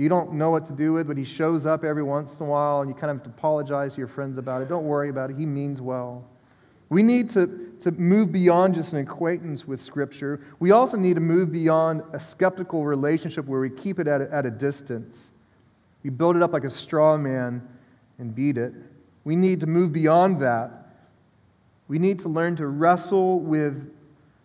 you 0.00 0.08
don't 0.08 0.32
know 0.32 0.48
what 0.48 0.64
to 0.64 0.72
do 0.72 0.94
with, 0.94 1.08
but 1.08 1.18
he 1.18 1.24
shows 1.24 1.66
up 1.66 1.84
every 1.84 2.02
once 2.02 2.38
in 2.38 2.46
a 2.46 2.48
while 2.48 2.80
and 2.80 2.88
you 2.88 2.94
kind 2.94 3.10
of 3.10 3.18
have 3.18 3.24
to 3.24 3.30
apologize 3.30 3.94
to 3.94 3.98
your 3.98 4.08
friends 4.08 4.38
about 4.38 4.62
it. 4.62 4.68
Don't 4.68 4.84
worry 4.84 5.10
about 5.10 5.28
it, 5.28 5.36
he 5.36 5.44
means 5.44 5.82
well. 5.82 6.24
We 6.90 7.04
need 7.04 7.30
to, 7.30 7.72
to 7.80 7.92
move 7.92 8.32
beyond 8.32 8.74
just 8.74 8.92
an 8.92 8.98
acquaintance 8.98 9.66
with 9.66 9.80
Scripture. 9.80 10.40
We 10.58 10.72
also 10.72 10.96
need 10.96 11.14
to 11.14 11.20
move 11.20 11.52
beyond 11.52 12.02
a 12.12 12.20
skeptical 12.20 12.84
relationship 12.84 13.46
where 13.46 13.60
we 13.60 13.70
keep 13.70 14.00
it 14.00 14.08
at 14.08 14.20
a, 14.20 14.34
at 14.34 14.44
a 14.44 14.50
distance. 14.50 15.30
We 16.02 16.10
build 16.10 16.36
it 16.36 16.42
up 16.42 16.52
like 16.52 16.64
a 16.64 16.70
straw 16.70 17.16
man 17.16 17.66
and 18.18 18.34
beat 18.34 18.58
it. 18.58 18.74
We 19.24 19.36
need 19.36 19.60
to 19.60 19.66
move 19.66 19.92
beyond 19.92 20.42
that. 20.42 20.72
We 21.86 21.98
need 21.98 22.18
to 22.20 22.28
learn 22.28 22.56
to 22.56 22.66
wrestle 22.66 23.38
with 23.38 23.92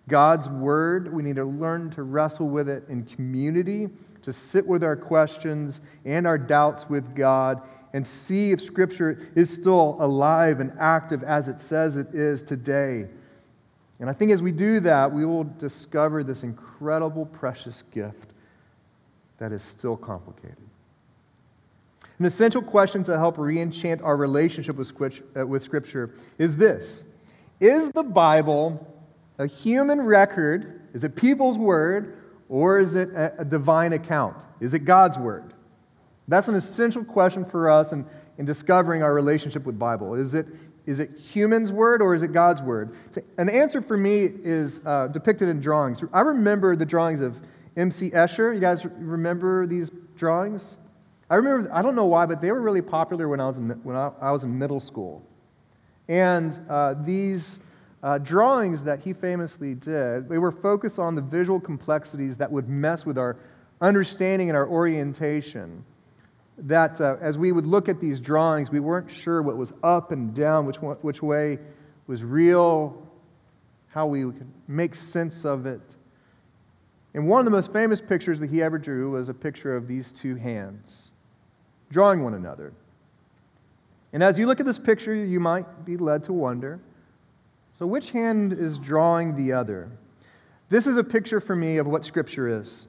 God's 0.08 0.48
Word. 0.48 1.12
We 1.12 1.24
need 1.24 1.38
to 1.38 1.46
learn 1.46 1.90
to 1.92 2.04
wrestle 2.04 2.48
with 2.48 2.70
it 2.70 2.84
in 2.90 3.06
community, 3.06 3.90
to 4.22 4.32
sit 4.32 4.68
with 4.68 4.84
our 4.84 4.96
questions 4.96 5.82
and 6.06 6.28
our 6.28 6.38
doubts 6.38 6.90
with 6.90 7.16
God 7.16 7.62
and 7.96 8.06
see 8.06 8.52
if 8.52 8.62
Scripture 8.62 9.26
is 9.36 9.50
still 9.50 9.96
alive 10.02 10.60
and 10.60 10.74
active 10.78 11.24
as 11.24 11.48
it 11.48 11.62
says 11.62 11.96
it 11.96 12.14
is 12.14 12.44
today. 12.44 13.08
And 14.02 14.10
I 14.10 14.14
think 14.14 14.32
as 14.32 14.42
we 14.42 14.52
do 14.52 14.82
that, 14.82 15.14
we 15.14 15.26
will 15.26 15.46
discover 15.46 16.22
this 16.22 16.44
incredible, 16.44 17.26
precious 17.26 17.86
gift 17.94 18.34
that 19.38 19.54
is 19.54 19.64
still 19.64 19.96
complicated. 19.96 20.58
An 22.20 22.26
essential 22.26 22.62
question 22.62 23.02
to 23.06 23.18
help 23.18 23.38
re 23.38 23.62
enchant 23.62 24.02
our 24.02 24.18
relationship 24.18 24.78
uh, 24.78 25.48
with 25.48 25.64
Scripture 25.64 26.16
is 26.38 26.58
this 26.58 27.06
Is 27.62 27.92
the 27.92 28.04
Bible 28.04 28.86
a 29.38 29.48
human 29.48 30.02
record? 30.02 30.82
Is 30.94 31.06
it 31.06 31.16
people's 31.16 31.58
word? 31.58 32.18
Or 32.50 32.78
is 32.78 32.96
it 32.96 33.10
a 33.16 33.46
divine 33.46 33.94
account? 33.94 34.44
Is 34.60 34.74
it 34.74 34.80
God's 34.80 35.18
word? 35.18 35.54
That's 36.28 36.48
an 36.48 36.56
essential 36.56 37.04
question 37.04 37.46
for 37.46 37.70
us 37.70 37.92
in, 37.92 38.06
in 38.38 38.46
discovering 38.46 39.04
our 39.04 39.14
relationship 39.14 39.66
with 39.66 39.78
Bible. 39.78 40.16
Is 40.16 40.34
it, 40.34 40.48
is 40.86 41.00
it 41.00 41.12
human's 41.18 41.72
word 41.72 42.02
or 42.02 42.16
is 42.16 42.22
it 42.22 42.34
God's 42.34 42.62
word? 42.62 42.96
So 43.12 43.22
an 43.38 43.50
answer 43.50 43.82
for 43.82 43.98
me 43.98 44.30
is 44.44 44.82
uh, 44.86 45.08
depicted 45.08 45.50
in 45.50 45.60
drawings. 45.60 46.04
I 46.14 46.22
remember 46.22 46.76
the 46.76 46.86
drawings 46.86 47.22
of 47.22 47.38
M.C. 47.78 48.10
Escher. 48.12 48.54
You 48.54 48.60
guys 48.60 48.86
remember 48.86 49.68
these 49.68 49.92
drawings? 50.16 50.80
I 51.30 51.36
remember, 51.36 51.74
I 51.74 51.82
don't 51.82 51.96
know 51.96 52.06
why, 52.06 52.26
but 52.26 52.42
they 52.42 52.52
were 52.52 52.62
really 52.62 52.82
popular 52.82 53.28
when 53.28 53.40
I 53.40 53.48
was 53.48 53.58
in, 53.58 53.70
when 53.84 53.96
I, 53.96 54.12
I 54.22 54.32
was 54.32 54.44
in 54.44 54.58
middle 54.58 54.80
school. 54.80 55.24
And 56.08 56.60
uh, 56.70 56.96
these 57.04 57.60
uh, 58.04 58.20
drawings 58.20 58.84
that 58.84 59.00
he 59.00 59.14
famously 59.14 59.74
did, 59.74 60.30
they 60.30 60.38
were 60.38 60.52
focused 60.52 61.00
on 61.00 61.16
the 61.16 61.22
visual 61.22 61.60
complexities 61.60 62.38
that 62.38 62.52
would 62.52 62.70
mess 62.70 63.06
with 63.06 63.18
our 63.18 63.38
understanding 63.82 64.50
and 64.50 64.58
our 64.58 64.68
orientation 64.68 65.84
that 66.58 67.02
uh, 67.02 67.18
as 67.22 67.38
we 67.38 67.52
would 67.52 67.66
look 67.66 67.90
at 67.90 68.00
these 68.00 68.20
drawings, 68.20 68.70
we 68.70 68.80
weren't 68.80 69.12
sure 69.12 69.42
what 69.42 69.58
was 69.58 69.74
up 69.84 70.12
and 70.12 70.34
down, 70.34 70.66
which, 70.66 70.82
one, 70.82 70.96
which 70.98 71.22
way 71.22 71.60
was 72.08 72.24
real, 72.24 73.02
how 73.90 74.06
we 74.06 74.22
could 74.22 74.52
make 74.68 74.96
sense 74.96 75.46
of 75.46 75.66
it. 75.66 75.96
And 77.14 77.28
one 77.28 77.40
of 77.40 77.46
the 77.46 77.52
most 77.52 77.72
famous 77.72 78.02
pictures 78.02 78.40
that 78.40 78.50
he 78.50 78.62
ever 78.62 78.78
drew 78.78 79.12
was 79.12 79.30
a 79.30 79.34
picture 79.34 79.76
of 79.76 79.88
these 79.88 80.12
two 80.12 80.36
hands 80.36 81.12
drawing 81.92 82.24
one 82.24 82.34
another. 82.34 82.74
And 84.12 84.24
as 84.24 84.38
you 84.40 84.48
look 84.48 84.60
at 84.60 84.66
this 84.66 84.80
picture, 84.80 85.14
you 85.14 85.40
might 85.40 85.86
be 85.86 85.98
led 85.98 86.24
to 86.26 86.34
wonder 86.34 86.80
so, 87.78 87.86
which 87.86 88.12
hand 88.12 88.54
is 88.54 88.78
drawing 88.78 89.36
the 89.36 89.52
other? 89.52 89.92
This 90.70 90.88
is 90.88 90.96
a 90.96 91.04
picture 91.04 91.42
for 91.42 91.58
me 91.58 91.78
of 91.78 91.88
what 91.88 92.06
Scripture 92.06 92.60
is. 92.62 92.88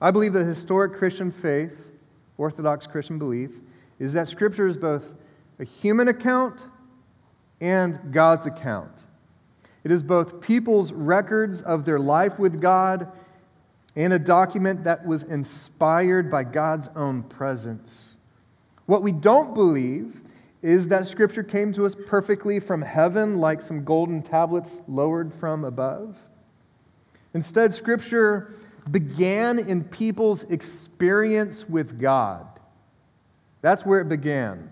I 0.00 0.10
believe 0.10 0.32
the 0.32 0.44
historic 0.44 0.94
Christian 0.94 1.30
faith 1.30 1.85
Orthodox 2.38 2.86
Christian 2.86 3.18
belief 3.18 3.50
is 3.98 4.12
that 4.12 4.28
Scripture 4.28 4.66
is 4.66 4.76
both 4.76 5.12
a 5.58 5.64
human 5.64 6.08
account 6.08 6.60
and 7.60 8.12
God's 8.12 8.46
account. 8.46 8.92
It 9.84 9.90
is 9.90 10.02
both 10.02 10.40
people's 10.40 10.92
records 10.92 11.62
of 11.62 11.84
their 11.84 11.98
life 11.98 12.38
with 12.38 12.60
God 12.60 13.10
and 13.94 14.12
a 14.12 14.18
document 14.18 14.84
that 14.84 15.06
was 15.06 15.22
inspired 15.22 16.30
by 16.30 16.44
God's 16.44 16.88
own 16.96 17.22
presence. 17.22 18.18
What 18.84 19.02
we 19.02 19.12
don't 19.12 19.54
believe 19.54 20.20
is 20.62 20.88
that 20.88 21.06
Scripture 21.06 21.42
came 21.42 21.72
to 21.72 21.86
us 21.86 21.94
perfectly 21.94 22.60
from 22.60 22.82
heaven, 22.82 23.38
like 23.38 23.62
some 23.62 23.84
golden 23.84 24.22
tablets 24.22 24.82
lowered 24.88 25.32
from 25.34 25.64
above. 25.64 26.16
Instead, 27.34 27.74
Scripture 27.74 28.54
began 28.90 29.58
in 29.58 29.82
people's 29.84 30.44
experience 30.44 31.68
with 31.68 31.98
God. 32.00 32.46
That's 33.62 33.84
where 33.84 34.00
it 34.00 34.08
began. 34.08 34.70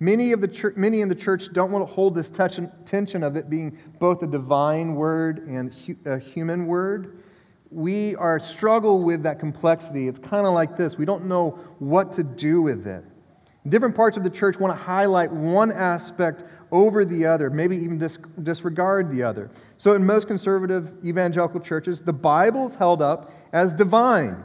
Many, 0.00 0.32
of 0.32 0.40
the 0.40 0.48
church, 0.48 0.76
many 0.76 1.00
in 1.00 1.08
the 1.08 1.14
church 1.14 1.52
don't 1.52 1.70
want 1.70 1.86
to 1.86 1.92
hold 1.92 2.14
this 2.14 2.30
tension 2.30 3.22
of 3.22 3.36
it 3.36 3.48
being 3.48 3.78
both 3.98 4.22
a 4.22 4.26
divine 4.26 4.94
word 4.94 5.46
and 5.46 5.72
a 6.04 6.18
human 6.18 6.66
word. 6.66 7.22
We 7.70 8.14
are 8.16 8.38
struggle 8.38 9.02
with 9.02 9.22
that 9.22 9.38
complexity. 9.38 10.08
It's 10.08 10.18
kind 10.18 10.46
of 10.46 10.54
like 10.54 10.76
this. 10.76 10.98
We 10.98 11.04
don't 11.04 11.26
know 11.26 11.58
what 11.78 12.12
to 12.14 12.22
do 12.22 12.62
with 12.62 12.86
it. 12.86 13.04
Different 13.68 13.94
parts 13.94 14.16
of 14.16 14.24
the 14.24 14.30
church 14.30 14.58
want 14.58 14.76
to 14.76 14.82
highlight 14.82 15.32
one 15.32 15.72
aspect 15.72 16.44
over 16.74 17.04
the 17.04 17.24
other, 17.24 17.50
maybe 17.50 17.76
even 17.76 17.98
dis- 17.98 18.18
disregard 18.42 19.08
the 19.12 19.22
other. 19.22 19.48
So, 19.78 19.94
in 19.94 20.04
most 20.04 20.26
conservative 20.26 20.92
evangelical 21.04 21.60
churches, 21.60 22.00
the 22.00 22.12
Bible 22.12 22.66
is 22.66 22.74
held 22.74 23.00
up 23.00 23.32
as 23.52 23.72
divine. 23.72 24.42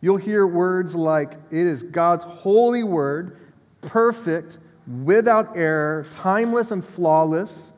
You'll 0.00 0.16
hear 0.16 0.44
words 0.44 0.96
like, 0.96 1.34
it 1.52 1.66
is 1.66 1.84
God's 1.84 2.24
holy 2.24 2.82
word, 2.82 3.38
perfect, 3.80 4.58
without 5.04 5.56
error, 5.56 6.04
timeless, 6.10 6.72
and 6.72 6.84
flawless. 6.84 7.72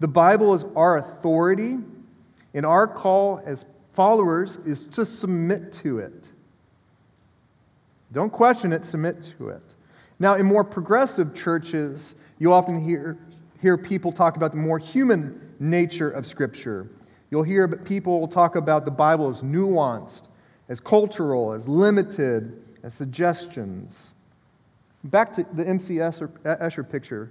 The 0.00 0.08
Bible 0.08 0.54
is 0.54 0.64
our 0.74 0.96
authority, 0.96 1.76
and 2.54 2.64
our 2.64 2.86
call 2.86 3.42
as 3.44 3.66
followers 3.92 4.56
is 4.64 4.86
to 4.86 5.04
submit 5.04 5.72
to 5.84 5.98
it. 5.98 6.30
Don't 8.12 8.32
question 8.32 8.72
it, 8.72 8.86
submit 8.86 9.30
to 9.36 9.50
it. 9.50 9.62
Now, 10.18 10.34
in 10.34 10.46
more 10.46 10.64
progressive 10.64 11.34
churches, 11.34 12.14
you 12.42 12.52
often 12.52 12.84
hear, 12.84 13.16
hear 13.60 13.78
people 13.78 14.10
talk 14.10 14.36
about 14.36 14.50
the 14.50 14.56
more 14.56 14.76
human 14.76 15.54
nature 15.60 16.10
of 16.10 16.26
Scripture. 16.26 16.90
You'll 17.30 17.44
hear 17.44 17.68
people 17.68 18.26
talk 18.26 18.56
about 18.56 18.84
the 18.84 18.90
Bible 18.90 19.28
as 19.28 19.42
nuanced, 19.42 20.22
as 20.68 20.80
cultural, 20.80 21.52
as 21.52 21.68
limited, 21.68 22.60
as 22.82 22.94
suggestions. 22.94 24.14
Back 25.04 25.32
to 25.34 25.46
the 25.52 25.64
M.C. 25.64 25.94
Escher 25.98 26.90
picture. 26.90 27.30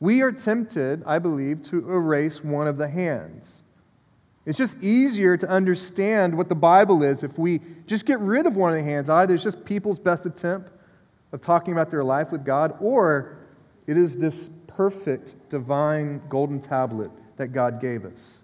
We 0.00 0.22
are 0.22 0.32
tempted, 0.32 1.02
I 1.04 1.18
believe, 1.18 1.62
to 1.64 1.76
erase 1.90 2.42
one 2.42 2.66
of 2.66 2.78
the 2.78 2.88
hands. 2.88 3.62
It's 4.46 4.56
just 4.56 4.78
easier 4.82 5.36
to 5.36 5.48
understand 5.50 6.34
what 6.34 6.48
the 6.48 6.54
Bible 6.54 7.02
is 7.02 7.22
if 7.22 7.36
we 7.36 7.60
just 7.86 8.06
get 8.06 8.20
rid 8.20 8.46
of 8.46 8.56
one 8.56 8.72
of 8.72 8.78
the 8.78 8.90
hands. 8.90 9.10
Either 9.10 9.34
it's 9.34 9.44
just 9.44 9.66
people's 9.66 9.98
best 9.98 10.24
attempt 10.24 10.70
of 11.32 11.42
talking 11.42 11.74
about 11.74 11.90
their 11.90 12.04
life 12.04 12.32
with 12.32 12.42
God, 12.42 12.74
or 12.80 13.36
it 13.86 13.96
is 13.96 14.16
this 14.16 14.50
perfect 14.66 15.34
divine 15.48 16.20
golden 16.28 16.60
tablet 16.60 17.10
that 17.36 17.48
God 17.48 17.80
gave 17.80 18.04
us. 18.04 18.38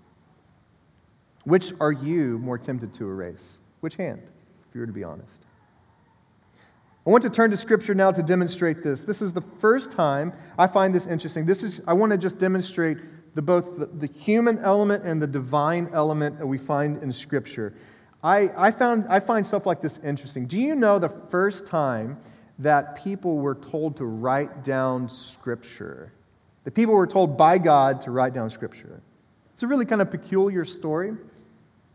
Which 1.44 1.72
are 1.80 1.92
you 1.92 2.38
more 2.38 2.58
tempted 2.58 2.94
to 2.94 3.08
erase? 3.08 3.58
Which 3.80 3.96
hand, 3.96 4.22
if 4.68 4.75
you 4.75 4.80
were 4.80 4.87
to 4.87 4.92
be 4.92 5.04
honest? 5.04 5.44
I 7.04 7.11
want 7.11 7.22
to 7.25 7.30
turn 7.30 7.50
to 7.50 7.56
Scripture 7.56 7.94
now 7.94 8.12
to 8.12 8.22
demonstrate 8.22 8.84
this. 8.84 9.02
This 9.02 9.20
is 9.20 9.32
the 9.32 9.42
first 9.61 9.90
time 9.90 10.32
I 10.56 10.68
find 10.68 10.94
this 10.94 11.06
interesting. 11.06 11.44
This 11.44 11.64
is, 11.64 11.80
I 11.87 11.94
want 11.94 12.12
to 12.12 12.18
just 12.18 12.38
demonstrate 12.38 12.99
the, 13.34 13.42
both 13.42 13.76
the, 13.76 13.87
the 13.87 14.06
human 14.06 14.58
element 14.61 15.04
and 15.04 15.20
the 15.20 15.26
divine 15.26 15.90
element 15.92 16.38
that 16.38 16.46
we 16.46 16.58
find 16.58 17.02
in 17.02 17.12
Scripture. 17.12 17.75
I, 18.22 18.52
I, 18.56 18.70
found, 18.70 19.06
I 19.08 19.18
find 19.18 19.44
stuff 19.44 19.66
like 19.66 19.80
this 19.80 19.99
interesting. 20.04 20.46
Do 20.46 20.61
you 20.61 20.76
know 20.76 21.00
the 21.00 21.12
first 21.30 21.66
time 21.66 22.18
that 22.59 23.02
people 23.02 23.38
were 23.38 23.54
told 23.54 23.97
to 23.97 24.04
write 24.04 24.64
down 24.64 25.09
Scripture? 25.09 26.12
The 26.64 26.71
people 26.71 26.94
were 26.94 27.06
told 27.06 27.37
by 27.37 27.59
God 27.59 28.00
to 28.02 28.11
write 28.11 28.35
down 28.35 28.50
Scripture. 28.50 29.00
It's 29.54 29.62
a 29.62 29.66
really 29.66 29.85
kind 29.85 30.00
of 30.00 30.11
peculiar 30.11 30.64
story. 30.64 31.12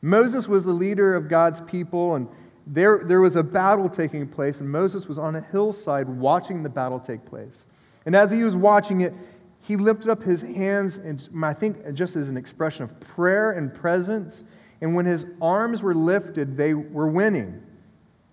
Moses 0.02 0.48
was 0.48 0.64
the 0.64 0.72
leader 0.72 1.16
of 1.16 1.28
God's 1.28 1.62
people, 1.62 2.16
and 2.16 2.28
there, 2.68 3.02
there 3.06 3.22
was 3.22 3.36
a 3.36 3.44
battle 3.44 3.90
taking 3.90 4.28
place, 4.28 4.60
and 4.60 4.70
Moses 4.70 5.08
was 5.08 5.18
on 5.18 5.36
a 5.36 5.42
hillside 5.42 6.08
watching 6.08 6.64
the 6.64 6.70
battle 6.70 7.00
take 7.00 7.26
place. 7.26 7.66
And 8.06 8.16
as 8.16 8.32
he 8.32 8.44
was 8.44 8.56
watching 8.56 9.02
it, 9.02 9.14
he 9.62 9.76
lifted 9.76 10.10
up 10.10 10.24
his 10.24 10.42
hands, 10.42 10.98
and 10.98 11.28
I 11.44 11.54
think 11.54 11.94
just 11.94 12.16
as 12.16 12.30
an 12.30 12.38
expression 12.38 12.84
of 12.84 13.00
prayer 13.00 13.52
and 13.52 13.74
presence. 13.74 14.44
And 14.80 14.96
when 14.96 15.06
his 15.06 15.26
arms 15.42 15.82
were 15.82 15.96
lifted, 15.96 16.56
they 16.56 16.74
were 16.74 17.08
winning. 17.08 17.62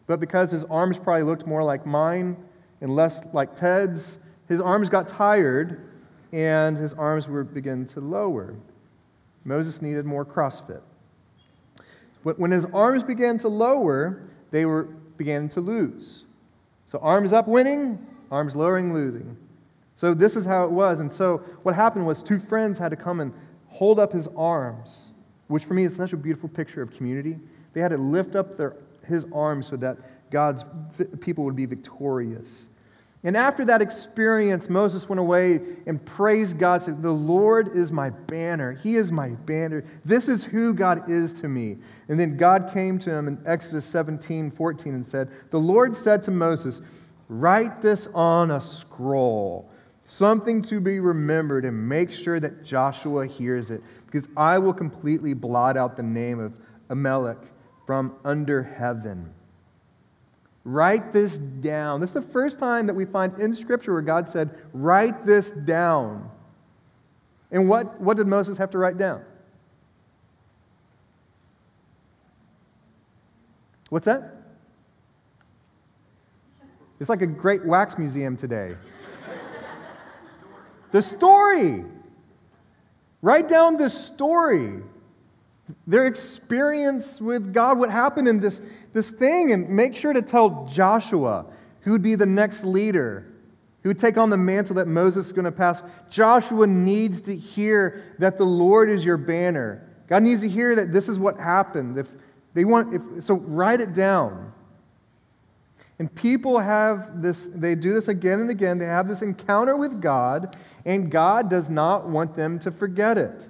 But 0.06 0.20
because 0.20 0.50
his 0.50 0.64
arms 0.64 0.98
probably 0.98 1.22
looked 1.22 1.46
more 1.46 1.62
like 1.62 1.86
mine 1.86 2.36
and 2.80 2.94
less 2.94 3.22
like 3.32 3.56
Ted's, 3.56 4.18
his 4.48 4.60
arms 4.60 4.88
got 4.88 5.08
tired 5.08 5.88
and 6.32 6.76
his 6.76 6.92
arms 6.94 7.28
were 7.28 7.44
beginning 7.44 7.86
to 7.86 8.00
lower. 8.00 8.54
Moses 9.44 9.80
needed 9.80 10.04
more 10.04 10.24
CrossFit. 10.24 10.82
But 12.24 12.38
when 12.38 12.50
his 12.50 12.64
arms 12.66 13.02
began 13.02 13.38
to 13.38 13.48
lower, 13.48 14.22
they 14.50 14.64
were 14.64 14.84
beginning 15.16 15.50
to 15.50 15.60
lose. 15.60 16.24
So 16.86 16.98
arms 16.98 17.32
up 17.32 17.46
winning, 17.46 18.04
arms 18.30 18.56
lowering 18.56 18.92
losing. 18.92 19.36
So 19.96 20.14
this 20.14 20.34
is 20.36 20.44
how 20.44 20.64
it 20.64 20.70
was. 20.70 21.00
And 21.00 21.12
so 21.12 21.38
what 21.62 21.74
happened 21.74 22.06
was 22.06 22.22
two 22.22 22.40
friends 22.40 22.78
had 22.78 22.90
to 22.90 22.96
come 22.96 23.20
and 23.20 23.32
hold 23.68 23.98
up 23.98 24.12
his 24.12 24.28
arms, 24.36 25.08
which 25.48 25.64
for 25.64 25.74
me 25.74 25.84
is 25.84 25.94
such 25.94 26.12
a 26.12 26.16
beautiful 26.16 26.48
picture 26.48 26.82
of 26.82 26.90
community. 26.96 27.38
They 27.72 27.80
had 27.80 27.88
to 27.88 27.98
lift 27.98 28.36
up 28.36 28.56
their, 28.56 28.76
his 29.06 29.26
arms 29.32 29.68
so 29.68 29.76
that 29.76 29.98
God's 30.30 30.64
people 31.20 31.44
would 31.44 31.56
be 31.56 31.66
victorious. 31.66 32.68
And 33.24 33.38
after 33.38 33.64
that 33.64 33.80
experience, 33.80 34.68
Moses 34.68 35.08
went 35.08 35.18
away 35.18 35.58
and 35.86 36.04
praised 36.04 36.58
God, 36.58 36.82
said, 36.82 37.02
The 37.02 37.10
Lord 37.10 37.74
is 37.74 37.90
my 37.90 38.10
banner. 38.10 38.72
He 38.72 38.96
is 38.96 39.10
my 39.10 39.30
banner. 39.30 39.82
This 40.04 40.28
is 40.28 40.44
who 40.44 40.74
God 40.74 41.10
is 41.10 41.32
to 41.34 41.48
me. 41.48 41.78
And 42.08 42.20
then 42.20 42.36
God 42.36 42.70
came 42.74 42.98
to 42.98 43.10
him 43.10 43.26
in 43.26 43.38
Exodus 43.46 43.86
17, 43.86 44.50
14, 44.50 44.94
and 44.94 45.06
said, 45.06 45.30
The 45.50 45.58
Lord 45.58 45.96
said 45.96 46.22
to 46.24 46.30
Moses, 46.30 46.82
Write 47.30 47.80
this 47.80 48.08
on 48.12 48.50
a 48.50 48.60
scroll, 48.60 49.70
something 50.04 50.60
to 50.62 50.78
be 50.78 51.00
remembered, 51.00 51.64
and 51.64 51.88
make 51.88 52.12
sure 52.12 52.38
that 52.40 52.62
Joshua 52.62 53.26
hears 53.26 53.70
it, 53.70 53.82
because 54.04 54.28
I 54.36 54.58
will 54.58 54.74
completely 54.74 55.32
blot 55.32 55.78
out 55.78 55.96
the 55.96 56.02
name 56.02 56.40
of 56.40 56.52
Amalek 56.90 57.38
from 57.86 58.14
under 58.24 58.62
heaven. 58.62 59.32
Write 60.64 61.12
this 61.12 61.36
down. 61.36 62.00
This 62.00 62.10
is 62.10 62.14
the 62.14 62.22
first 62.22 62.58
time 62.58 62.86
that 62.86 62.94
we 62.94 63.04
find 63.04 63.38
in 63.38 63.54
Scripture 63.54 63.92
where 63.92 64.02
God 64.02 64.28
said, 64.28 64.50
Write 64.72 65.26
this 65.26 65.50
down. 65.50 66.30
And 67.50 67.68
what, 67.68 68.00
what 68.00 68.16
did 68.16 68.26
Moses 68.26 68.56
have 68.58 68.70
to 68.70 68.78
write 68.78 68.96
down? 68.96 69.22
What's 73.90 74.06
that? 74.06 74.34
It's 76.98 77.10
like 77.10 77.22
a 77.22 77.26
great 77.26 77.64
wax 77.64 77.98
museum 77.98 78.36
today. 78.36 78.76
the 80.90 81.02
story. 81.02 81.84
Write 83.20 83.48
down 83.48 83.76
the 83.76 83.90
story. 83.90 84.82
Their 85.86 86.06
experience 86.06 87.20
with 87.20 87.52
God, 87.52 87.78
what 87.78 87.90
happened 87.90 88.28
in 88.28 88.40
this, 88.40 88.60
this 88.92 89.10
thing, 89.10 89.52
and 89.52 89.68
make 89.68 89.94
sure 89.96 90.12
to 90.12 90.22
tell 90.22 90.68
Joshua, 90.72 91.46
who 91.80 91.92
would 91.92 92.02
be 92.02 92.14
the 92.14 92.26
next 92.26 92.64
leader, 92.64 93.26
who 93.82 93.90
would 93.90 93.98
take 93.98 94.16
on 94.16 94.30
the 94.30 94.36
mantle 94.36 94.76
that 94.76 94.88
Moses 94.88 95.26
is 95.26 95.32
going 95.32 95.44
to 95.44 95.52
pass. 95.52 95.82
Joshua 96.10 96.66
needs 96.66 97.20
to 97.22 97.36
hear 97.36 98.14
that 98.18 98.38
the 98.38 98.44
Lord 98.44 98.90
is 98.90 99.04
your 99.04 99.16
banner. 99.16 99.88
God 100.06 100.22
needs 100.22 100.42
to 100.42 100.48
hear 100.48 100.76
that 100.76 100.92
this 100.92 101.08
is 101.08 101.18
what 101.18 101.38
happened. 101.38 101.98
If 101.98 102.08
they 102.52 102.64
want, 102.64 102.94
if, 102.94 103.24
so 103.24 103.34
write 103.34 103.80
it 103.80 103.94
down. 103.94 104.52
And 105.98 106.12
people 106.14 106.58
have 106.58 107.22
this, 107.22 107.48
they 107.54 107.74
do 107.74 107.92
this 107.92 108.08
again 108.08 108.40
and 108.40 108.50
again. 108.50 108.78
They 108.78 108.86
have 108.86 109.08
this 109.08 109.22
encounter 109.22 109.76
with 109.76 110.00
God, 110.00 110.56
and 110.84 111.10
God 111.10 111.48
does 111.48 111.70
not 111.70 112.08
want 112.08 112.34
them 112.34 112.58
to 112.60 112.70
forget 112.70 113.16
it. 113.16 113.48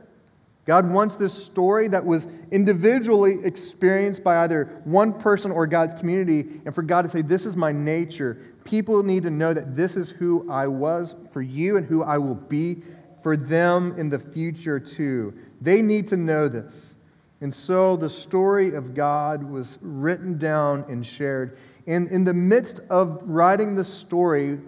God 0.66 0.90
wants 0.90 1.14
this 1.14 1.32
story 1.32 1.88
that 1.88 2.04
was 2.04 2.26
individually 2.50 3.36
experienced 3.44 4.24
by 4.24 4.44
either 4.44 4.80
one 4.84 5.12
person 5.12 5.50
or 5.50 5.66
God's 5.66 5.92
community, 5.94 6.60
and 6.64 6.74
for 6.74 6.82
God 6.82 7.02
to 7.02 7.08
say, 7.08 7.22
This 7.22 7.44
is 7.44 7.54
my 7.54 7.70
nature. 7.70 8.38
People 8.64 9.02
need 9.02 9.24
to 9.24 9.30
know 9.30 9.52
that 9.52 9.76
this 9.76 9.94
is 9.96 10.08
who 10.08 10.50
I 10.50 10.66
was 10.66 11.14
for 11.32 11.42
you 11.42 11.76
and 11.76 11.86
who 11.86 12.02
I 12.02 12.16
will 12.16 12.34
be 12.34 12.82
for 13.22 13.36
them 13.36 13.94
in 13.98 14.08
the 14.08 14.18
future, 14.18 14.80
too. 14.80 15.34
They 15.60 15.82
need 15.82 16.06
to 16.08 16.16
know 16.16 16.48
this. 16.48 16.96
And 17.40 17.52
so 17.52 17.96
the 17.96 18.08
story 18.08 18.74
of 18.74 18.94
God 18.94 19.42
was 19.42 19.78
written 19.82 20.38
down 20.38 20.84
and 20.88 21.04
shared. 21.04 21.58
And 21.86 22.08
in 22.08 22.24
the 22.24 22.32
midst 22.32 22.80
of 22.88 23.20
writing 23.22 23.74
the 23.74 23.84
story, 23.84 24.58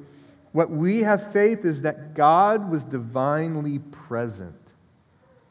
what 0.52 0.70
we 0.70 1.00
have 1.02 1.32
faith 1.32 1.64
is 1.64 1.82
that 1.82 2.14
God 2.14 2.70
was 2.70 2.84
divinely 2.84 3.78
present. 3.78 4.65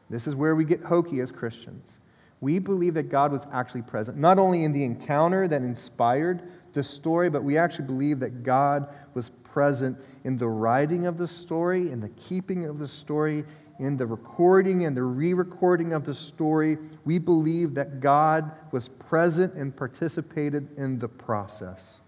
This 0.08 0.26
is 0.26 0.34
where 0.34 0.54
we 0.54 0.64
get 0.64 0.82
hokey 0.82 1.20
as 1.20 1.30
Christians. 1.30 1.98
We 2.40 2.58
believe 2.58 2.94
that 2.94 3.08
God 3.08 3.32
was 3.32 3.46
actually 3.52 3.82
present, 3.82 4.18
not 4.18 4.38
only 4.38 4.64
in 4.64 4.72
the 4.72 4.84
encounter 4.84 5.48
that 5.48 5.62
inspired 5.62 6.42
the 6.74 6.82
story, 6.82 7.30
but 7.30 7.42
we 7.42 7.56
actually 7.56 7.86
believe 7.86 8.20
that 8.20 8.42
God 8.42 8.88
was 9.14 9.30
present 9.44 9.98
in 10.24 10.36
the 10.36 10.48
writing 10.48 11.06
of 11.06 11.16
the 11.16 11.26
story, 11.26 11.90
in 11.90 12.00
the 12.00 12.10
keeping 12.10 12.66
of 12.66 12.78
the 12.78 12.86
story, 12.86 13.44
in 13.78 13.96
the 13.96 14.06
recording 14.06 14.84
and 14.84 14.96
the 14.96 15.02
re 15.02 15.32
recording 15.32 15.92
of 15.92 16.04
the 16.04 16.14
story. 16.14 16.78
We 17.04 17.18
believe 17.18 17.74
that 17.74 18.00
God 18.00 18.52
was 18.72 18.88
present 18.88 19.54
and 19.54 19.74
participated 19.74 20.68
in 20.76 20.98
the 20.98 21.08
process. 21.08 22.00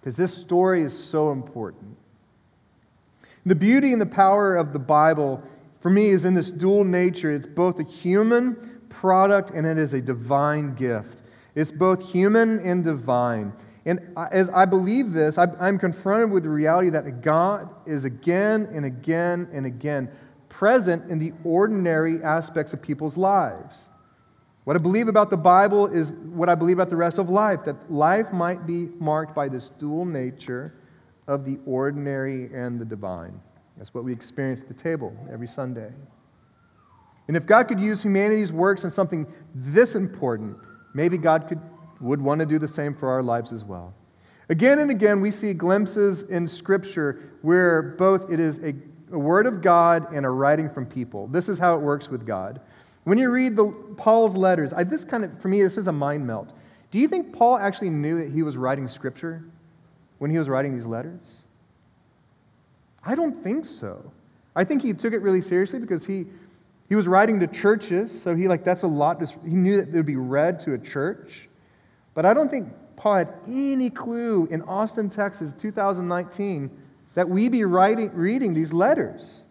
Because 0.00 0.16
this 0.16 0.36
story 0.36 0.82
is 0.82 0.96
so 0.96 1.30
important. 1.30 1.96
The 3.44 3.54
beauty 3.54 3.92
and 3.92 4.00
the 4.00 4.06
power 4.06 4.56
of 4.56 4.72
the 4.72 4.78
Bible 4.78 5.42
for 5.82 5.90
me 5.90 6.10
is 6.10 6.24
in 6.24 6.34
this 6.34 6.50
dual 6.50 6.84
nature. 6.84 7.32
It's 7.32 7.46
both 7.46 7.80
a 7.80 7.82
human 7.82 8.54
product 8.88 9.50
and 9.50 9.66
it 9.66 9.78
is 9.78 9.94
a 9.94 10.00
divine 10.00 10.74
gift. 10.74 11.22
It's 11.56 11.72
both 11.72 12.08
human 12.08 12.60
and 12.60 12.84
divine. 12.84 13.52
And 13.84 13.98
as 14.30 14.48
I 14.50 14.64
believe 14.64 15.12
this, 15.12 15.36
I'm 15.36 15.76
confronted 15.78 16.30
with 16.30 16.44
the 16.44 16.50
reality 16.50 16.88
that 16.90 17.20
God 17.20 17.68
is 17.84 18.04
again 18.04 18.68
and 18.72 18.84
again 18.84 19.48
and 19.52 19.66
again 19.66 20.08
present 20.48 21.10
in 21.10 21.18
the 21.18 21.32
ordinary 21.42 22.22
aspects 22.22 22.72
of 22.72 22.80
people's 22.80 23.16
lives. 23.16 23.88
What 24.62 24.76
I 24.76 24.78
believe 24.78 25.08
about 25.08 25.30
the 25.30 25.36
Bible 25.36 25.88
is 25.88 26.12
what 26.12 26.48
I 26.48 26.54
believe 26.54 26.76
about 26.76 26.90
the 26.90 26.96
rest 26.96 27.18
of 27.18 27.28
life 27.28 27.64
that 27.64 27.92
life 27.92 28.32
might 28.32 28.68
be 28.68 28.86
marked 29.00 29.34
by 29.34 29.48
this 29.48 29.70
dual 29.80 30.04
nature 30.04 30.74
of 31.26 31.44
the 31.44 31.58
ordinary 31.66 32.54
and 32.54 32.80
the 32.80 32.84
divine. 32.84 33.40
That's 33.76 33.94
what 33.94 34.04
we 34.04 34.12
experience 34.12 34.62
at 34.62 34.68
the 34.68 34.74
table 34.74 35.16
every 35.32 35.48
Sunday. 35.48 35.92
And 37.28 37.36
if 37.36 37.46
God 37.46 37.68
could 37.68 37.80
use 37.80 38.02
humanity's 38.02 38.52
works 38.52 38.84
in 38.84 38.90
something 38.90 39.26
this 39.54 39.94
important, 39.94 40.56
maybe 40.94 41.16
God 41.18 41.48
could, 41.48 41.60
would 42.00 42.20
want 42.20 42.40
to 42.40 42.46
do 42.46 42.58
the 42.58 42.68
same 42.68 42.94
for 42.94 43.10
our 43.10 43.22
lives 43.22 43.52
as 43.52 43.64
well. 43.64 43.94
Again 44.48 44.80
and 44.80 44.90
again, 44.90 45.20
we 45.20 45.30
see 45.30 45.54
glimpses 45.54 46.22
in 46.24 46.46
Scripture 46.46 47.30
where 47.42 47.82
both 47.82 48.30
it 48.30 48.40
is 48.40 48.58
a, 48.58 48.74
a 49.12 49.18
word 49.18 49.46
of 49.46 49.62
God 49.62 50.12
and 50.12 50.26
a 50.26 50.28
writing 50.28 50.68
from 50.68 50.84
people. 50.84 51.26
This 51.28 51.48
is 51.48 51.58
how 51.58 51.74
it 51.76 51.80
works 51.80 52.08
with 52.08 52.26
God. 52.26 52.60
When 53.04 53.18
you 53.18 53.30
read 53.30 53.56
the, 53.56 53.72
Paul's 53.96 54.36
letters, 54.36 54.72
I, 54.72 54.84
this 54.84 55.04
kind 55.04 55.24
of, 55.24 55.40
for 55.40 55.48
me, 55.48 55.62
this 55.62 55.76
is 55.76 55.86
a 55.86 55.92
mind 55.92 56.26
melt. 56.26 56.52
Do 56.90 56.98
you 56.98 57.08
think 57.08 57.32
Paul 57.32 57.56
actually 57.56 57.90
knew 57.90 58.18
that 58.18 58.30
he 58.30 58.42
was 58.42 58.56
writing 58.56 58.86
Scripture 58.86 59.42
when 60.18 60.30
he 60.30 60.38
was 60.38 60.48
writing 60.48 60.76
these 60.76 60.86
letters? 60.86 61.20
I 63.04 63.14
don't 63.14 63.42
think 63.42 63.64
so. 63.64 64.12
I 64.54 64.64
think 64.64 64.82
he 64.82 64.92
took 64.92 65.12
it 65.12 65.18
really 65.18 65.40
seriously 65.40 65.78
because 65.78 66.04
he, 66.04 66.26
he 66.88 66.94
was 66.94 67.08
writing 67.08 67.40
to 67.40 67.46
churches, 67.46 68.22
so 68.22 68.34
he 68.34 68.48
like 68.48 68.64
that's 68.64 68.82
a 68.82 68.88
lot. 68.88 69.22
He 69.44 69.54
knew 69.54 69.76
that 69.76 69.88
it 69.88 69.94
would 69.94 70.06
be 70.06 70.16
read 70.16 70.60
to 70.60 70.74
a 70.74 70.78
church. 70.78 71.48
But 72.14 72.26
I 72.26 72.34
don't 72.34 72.50
think 72.50 72.68
Paul 72.96 73.16
had 73.16 73.32
any 73.48 73.90
clue 73.90 74.46
in 74.50 74.62
Austin, 74.62 75.08
Texas, 75.08 75.52
2019, 75.58 76.70
that 77.14 77.28
we 77.28 77.48
be 77.48 77.64
writing, 77.64 78.10
reading 78.12 78.54
these 78.54 78.72
letters. 78.72 79.42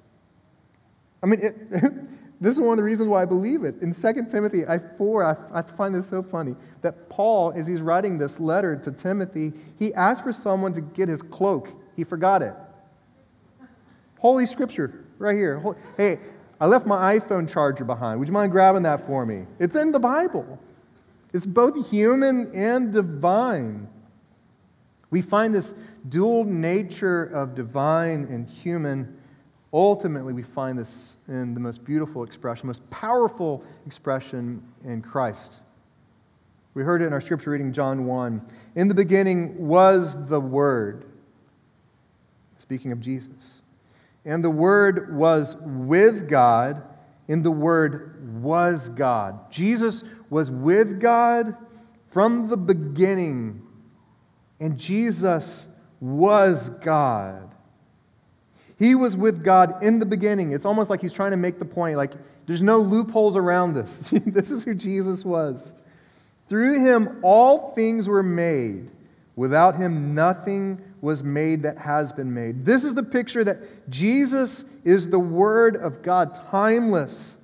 I 1.24 1.26
mean, 1.26 1.42
it, 1.42 1.72
this 2.42 2.56
is 2.56 2.60
one 2.60 2.72
of 2.72 2.78
the 2.78 2.84
reasons 2.84 3.10
why 3.10 3.24
I 3.24 3.26
believe 3.26 3.64
it. 3.64 3.82
In 3.82 3.94
2 3.94 4.26
Timothy 4.30 4.66
I, 4.66 4.80
4, 4.80 5.24
I, 5.54 5.60
I 5.60 5.62
find 5.62 5.94
this 5.94 6.08
so 6.08 6.24
funny 6.24 6.56
that 6.82 7.10
Paul, 7.10 7.54
as 7.56 7.68
he's 7.68 7.82
writing 7.82 8.18
this 8.18 8.40
letter 8.40 8.76
to 8.78 8.92
Timothy, 8.92 9.54
he 9.78 9.94
asked 9.94 10.24
for 10.24 10.34
someone 10.34 10.74
to 10.74 10.82
get 10.82 11.10
his 11.10 11.22
cloak. 11.22 11.70
He 11.96 12.04
forgot 12.04 12.42
it. 12.42 12.54
Holy 14.22 14.46
Scripture, 14.46 15.04
right 15.18 15.36
here. 15.36 15.76
Hey, 15.98 16.20
I 16.60 16.68
left 16.68 16.86
my 16.86 17.18
iPhone 17.18 17.52
charger 17.52 17.84
behind. 17.84 18.20
Would 18.20 18.28
you 18.28 18.34
mind 18.34 18.52
grabbing 18.52 18.84
that 18.84 19.08
for 19.08 19.26
me? 19.26 19.48
It's 19.58 19.76
in 19.76 19.92
the 19.92 20.00
Bible. 20.00 20.60
It's 21.34 21.48
both 21.48 21.90
human 21.90 22.52
and 22.54 22.94
divine. 22.94 23.88
We 25.10 25.24
find 25.24 25.56
this 25.56 25.74
dual 26.08 26.44
nature 26.44 27.24
of 27.24 27.56
divine 27.56 28.26
and 28.26 28.48
human. 28.48 29.18
Ultimately, 29.74 30.34
we 30.34 30.44
find 30.44 30.78
this 30.78 31.18
in 31.28 31.56
the 31.56 31.60
most 31.60 31.84
beautiful 31.84 32.24
expression, 32.24 32.68
most 32.68 32.88
powerful 32.92 33.64
expression 33.88 34.62
in 34.86 35.02
Christ. 35.02 35.58
We 36.76 36.84
heard 36.84 37.02
it 37.02 37.08
in 37.08 37.14
our 37.14 37.22
scripture 37.22 37.50
reading, 37.50 37.74
John 37.74 38.06
1. 38.06 38.40
In 38.76 38.88
the 38.88 38.94
beginning 38.94 39.68
was 39.68 40.16
the 40.28 40.40
Word, 40.40 41.06
speaking 42.60 42.92
of 42.92 43.00
Jesus. 43.00 43.61
And 44.26 44.44
the 44.44 44.52
Word 44.52 45.16
was 45.16 45.56
with 45.60 46.30
God, 46.30 46.84
and 47.28 47.44
the 47.44 47.52
Word 47.52 48.42
was 48.42 48.90
God. 48.90 49.52
Jesus 49.52 50.04
was 50.30 50.52
with 50.52 51.00
God 51.00 51.56
from 52.12 52.48
the 52.48 52.58
beginning, 52.58 53.62
and 54.60 54.78
Jesus 54.78 55.68
was 56.00 56.70
God. 56.84 57.52
He 58.78 58.96
was 58.96 59.16
with 59.16 59.44
God 59.44 59.84
in 59.84 60.00
the 60.00 60.06
beginning. 60.06 60.54
It's 60.54 60.66
almost 60.66 60.90
like 60.90 61.02
he's 61.02 61.14
trying 61.14 61.32
to 61.32 61.38
make 61.38 61.60
the 61.60 61.66
point 61.66 61.98
like, 61.98 62.14
there's 62.48 62.64
no 62.64 62.80
loopholes 62.80 63.38
around 63.38 63.76
this. 63.76 63.98
this 64.26 64.50
is 64.50 64.64
who 64.64 64.74
Jesus 64.74 65.24
was. 65.24 65.74
Through 66.50 66.84
him, 66.84 67.20
all 67.22 67.74
things 67.76 68.08
were 68.08 68.24
made. 68.24 68.90
Without 69.36 69.76
him, 69.76 70.14
nothing 70.14 70.82
was 71.02 71.24
made 71.24 71.64
that 71.64 71.78
has 71.78 72.12
been 72.12 72.34
made. 72.34 72.66
This 72.66 72.84
is 72.84 72.94
the 72.94 73.04
picture 73.04 73.44
that 73.44 73.90
Jesus 73.90 74.64
is 74.84 75.10
the 75.10 75.20
Word 75.20 75.78
of 75.78 76.02
God, 76.02 76.38
timeless, 76.52 77.38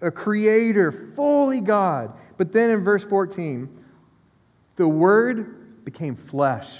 a 0.00 0.10
creator, 0.10 1.10
fully 1.16 1.60
God. 1.60 2.12
But 2.36 2.52
then 2.52 2.70
in 2.70 2.84
verse 2.84 3.04
14, 3.04 3.68
the 4.76 4.88
Word 4.88 5.84
became 5.84 6.14
flesh 6.14 6.78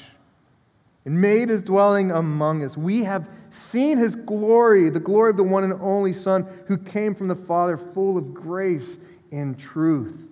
and 1.05 1.20
made 1.20 1.49
his 1.49 1.62
dwelling 1.62 2.11
among 2.11 2.62
us. 2.62 2.77
We 2.77 3.05
have 3.05 3.29
seen 3.51 3.99
his 3.99 4.14
glory, 4.14 4.90
the 4.90 5.01
glory 5.01 5.31
of 5.31 5.37
the 5.37 5.42
one 5.42 5.64
and 5.64 5.73
only 5.81 6.12
Son 6.12 6.46
who 6.66 6.77
came 6.77 7.14
from 7.14 7.29
the 7.29 7.35
Father, 7.35 7.77
full 7.77 8.18
of 8.18 8.35
grace 8.35 8.99
and 9.33 9.59
truth. 9.59 10.25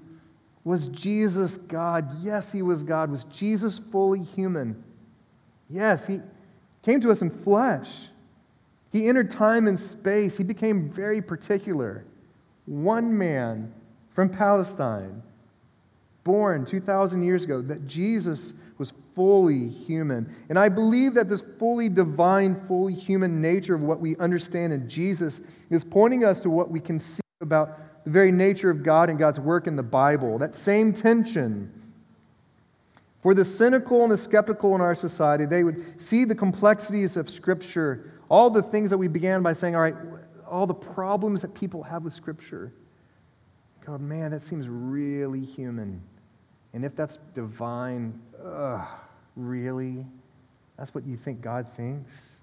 Was 0.68 0.88
Jesus 0.88 1.57
God? 1.57 2.22
Yes, 2.22 2.52
he 2.52 2.61
was 2.61 2.85
God. 2.85 3.11
Was 3.11 3.24
Jesus 3.24 3.81
fully 3.90 4.22
human? 4.22 4.85
Yes, 5.70 6.07
he 6.07 6.20
came 6.83 7.00
to 7.00 7.11
us 7.11 7.22
in 7.22 7.31
flesh. 7.31 7.88
He 8.92 9.09
entered 9.09 9.31
time 9.31 9.66
and 9.66 9.78
space. 9.78 10.37
He 10.37 10.44
became 10.44 10.90
very 10.90 11.22
particular. 11.22 12.04
One 12.66 13.16
man 13.16 13.72
from 14.14 14.28
Palestine, 14.28 15.22
born 16.22 16.66
2,000 16.66 17.22
years 17.22 17.44
ago, 17.44 17.62
that 17.62 17.87
Jesus 17.87 18.52
was 18.76 18.92
fully 19.14 19.70
human. 19.70 20.31
And 20.50 20.59
I 20.59 20.68
believe 20.68 21.14
that 21.14 21.31
this 21.31 21.42
fully 21.59 21.88
divine, 21.88 22.61
fully 22.68 22.92
human 22.92 23.40
nature 23.40 23.74
of 23.74 23.81
what 23.81 24.00
we 24.00 24.16
understand 24.16 24.74
in 24.74 24.87
Jesus 24.87 25.40
is 25.70 25.83
pointing 25.83 26.24
us 26.24 26.42
to 26.42 26.50
what 26.50 26.70
we 26.70 26.78
can 26.78 26.98
see 26.98 27.22
about 27.40 27.81
the 28.04 28.11
very 28.11 28.32
nature 28.32 28.70
of 28.70 28.82
God 28.82 29.11
and 29.11 29.18
God's 29.18 29.40
work 29.40 29.66
in 29.66 29.76
the 29.76 29.82
Bible. 29.82 30.38
That 30.38 30.54
same 30.54 30.92
tension. 30.92 31.72
For 33.22 33.34
the 33.34 33.44
cynical 33.44 34.02
and 34.02 34.12
the 34.12 34.18
skeptical 34.18 34.74
in 34.74 34.80
our 34.80 34.94
society, 34.94 35.44
they 35.44 35.64
would 35.64 36.00
see 36.00 36.24
the 36.24 36.34
complexities 36.34 37.16
of 37.16 37.28
Scripture, 37.28 38.12
all 38.28 38.48
the 38.48 38.62
things 38.62 38.90
that 38.90 38.98
we 38.98 39.08
began 39.08 39.42
by 39.42 39.52
saying, 39.52 39.74
all 39.74 39.82
right, 39.82 39.96
all 40.48 40.66
the 40.66 40.74
problems 40.74 41.42
that 41.42 41.54
people 41.54 41.82
have 41.82 42.04
with 42.04 42.12
Scripture. 42.12 42.72
God, 43.84 44.00
man, 44.00 44.30
that 44.30 44.42
seems 44.42 44.68
really 44.68 45.40
human. 45.40 46.00
And 46.72 46.84
if 46.84 46.94
that's 46.94 47.18
divine, 47.34 48.20
ugh, 48.44 48.87
really? 49.37 50.06
That's 50.76 50.94
what 50.94 51.04
you 51.04 51.16
think 51.16 51.40
God 51.40 51.66
thinks? 51.76 52.40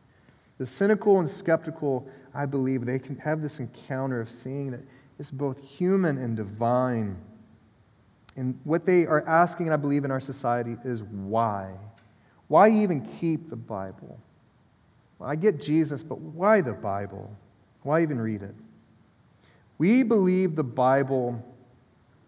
The 0.57 0.65
cynical 0.65 1.19
and 1.19 1.29
skeptical, 1.29 2.07
I 2.33 2.45
believe, 2.45 2.85
they 2.85 2.99
can 2.99 3.17
have 3.17 3.41
this 3.41 3.59
encounter 3.59 4.19
of 4.19 4.29
seeing 4.29 4.71
that 4.71 4.81
it's 5.19 5.31
both 5.31 5.61
human 5.61 6.17
and 6.17 6.35
divine. 6.35 7.17
And 8.35 8.59
what 8.63 8.85
they 8.85 9.05
are 9.05 9.25
asking, 9.27 9.67
and 9.67 9.73
I 9.73 9.77
believe, 9.77 10.03
in 10.03 10.11
our 10.11 10.19
society 10.19 10.75
is 10.83 11.03
why? 11.03 11.71
Why 12.47 12.69
even 12.69 13.01
keep 13.19 13.49
the 13.49 13.55
Bible? 13.55 14.19
Well, 15.19 15.29
I 15.29 15.35
get 15.35 15.59
Jesus, 15.61 16.03
but 16.03 16.19
why 16.19 16.61
the 16.61 16.73
Bible? 16.73 17.31
Why 17.83 18.01
even 18.01 18.19
read 18.19 18.41
it? 18.41 18.55
We 19.77 20.03
believe 20.03 20.55
the 20.55 20.63
Bible, 20.63 21.41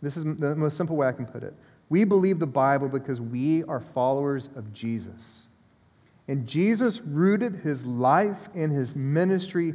this 0.02 0.18
is 0.18 0.24
the 0.24 0.56
most 0.56 0.78
simple 0.78 0.96
way 0.96 1.08
I 1.08 1.12
can 1.12 1.26
put 1.26 1.44
it. 1.44 1.54
We 1.90 2.04
believe 2.04 2.40
the 2.40 2.46
Bible 2.46 2.88
because 2.88 3.22
we 3.22 3.64
are 3.64 3.80
followers 3.80 4.50
of 4.56 4.72
Jesus. 4.74 5.48
And 6.28 6.46
Jesus 6.46 7.02
rooted 7.02 7.56
his 7.64 7.86
life 7.86 8.50
and 8.54 8.72
his 8.72 8.96
ministry 8.96 9.74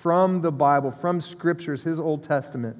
from 0.00 0.42
the 0.42 0.52
Bible, 0.52 0.90
from 0.90 1.20
scriptures, 1.20 1.82
his 1.82 2.00
Old 2.00 2.22
Testament. 2.22 2.76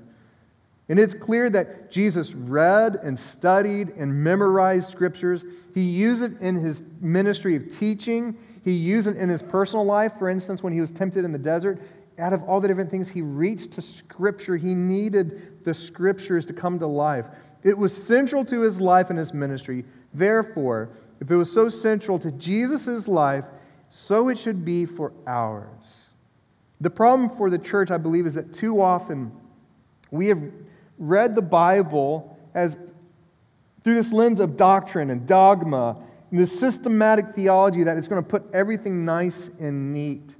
And 0.88 0.98
it's 0.98 1.14
clear 1.14 1.48
that 1.50 1.90
Jesus 1.90 2.34
read 2.34 2.96
and 3.02 3.18
studied 3.18 3.90
and 3.96 4.12
memorized 4.12 4.90
scriptures. 4.90 5.44
He 5.74 5.82
used 5.82 6.22
it 6.22 6.38
in 6.40 6.56
his 6.56 6.82
ministry 7.00 7.56
of 7.56 7.70
teaching. 7.70 8.36
He 8.64 8.72
used 8.72 9.08
it 9.08 9.16
in 9.16 9.28
his 9.28 9.42
personal 9.42 9.84
life. 9.84 10.12
For 10.18 10.28
instance, 10.28 10.62
when 10.62 10.72
he 10.72 10.80
was 10.80 10.90
tempted 10.90 11.24
in 11.24 11.32
the 11.32 11.38
desert, 11.38 11.80
out 12.18 12.32
of 12.32 12.42
all 12.44 12.60
the 12.60 12.68
different 12.68 12.90
things, 12.90 13.08
he 13.08 13.22
reached 13.22 13.72
to 13.72 13.80
Scripture. 13.80 14.56
He 14.56 14.74
needed 14.74 15.64
the 15.64 15.74
Scriptures 15.74 16.44
to 16.46 16.52
come 16.52 16.78
to 16.78 16.86
life. 16.86 17.26
It 17.62 17.76
was 17.76 17.96
central 17.96 18.44
to 18.44 18.60
his 18.60 18.80
life 18.80 19.08
and 19.08 19.18
his 19.18 19.32
ministry. 19.32 19.84
Therefore, 20.12 20.90
if 21.20 21.30
it 21.30 21.36
was 21.36 21.50
so 21.50 21.68
central 21.68 22.18
to 22.18 22.30
Jesus' 22.32 23.08
life, 23.08 23.44
so 23.90 24.28
it 24.28 24.38
should 24.38 24.64
be 24.64 24.84
for 24.84 25.12
ours. 25.26 25.68
The 26.80 26.90
problem 26.90 27.30
for 27.36 27.50
the 27.50 27.58
church, 27.58 27.90
I 27.90 27.96
believe, 27.96 28.26
is 28.26 28.34
that 28.34 28.52
too 28.52 28.82
often 28.82 29.32
we 30.10 30.26
have 30.26 30.42
read 30.98 31.34
the 31.34 31.42
Bible 31.42 32.38
as 32.54 32.76
through 33.82 33.94
this 33.94 34.12
lens 34.12 34.40
of 34.40 34.56
doctrine 34.56 35.10
and 35.10 35.26
dogma 35.26 35.96
and 36.30 36.40
this 36.40 36.58
systematic 36.58 37.34
theology 37.34 37.84
that 37.84 37.96
is 37.96 38.08
going 38.08 38.22
to 38.22 38.28
put 38.28 38.44
everything 38.52 39.04
nice 39.04 39.50
and 39.60 39.92
neat. 39.92 40.34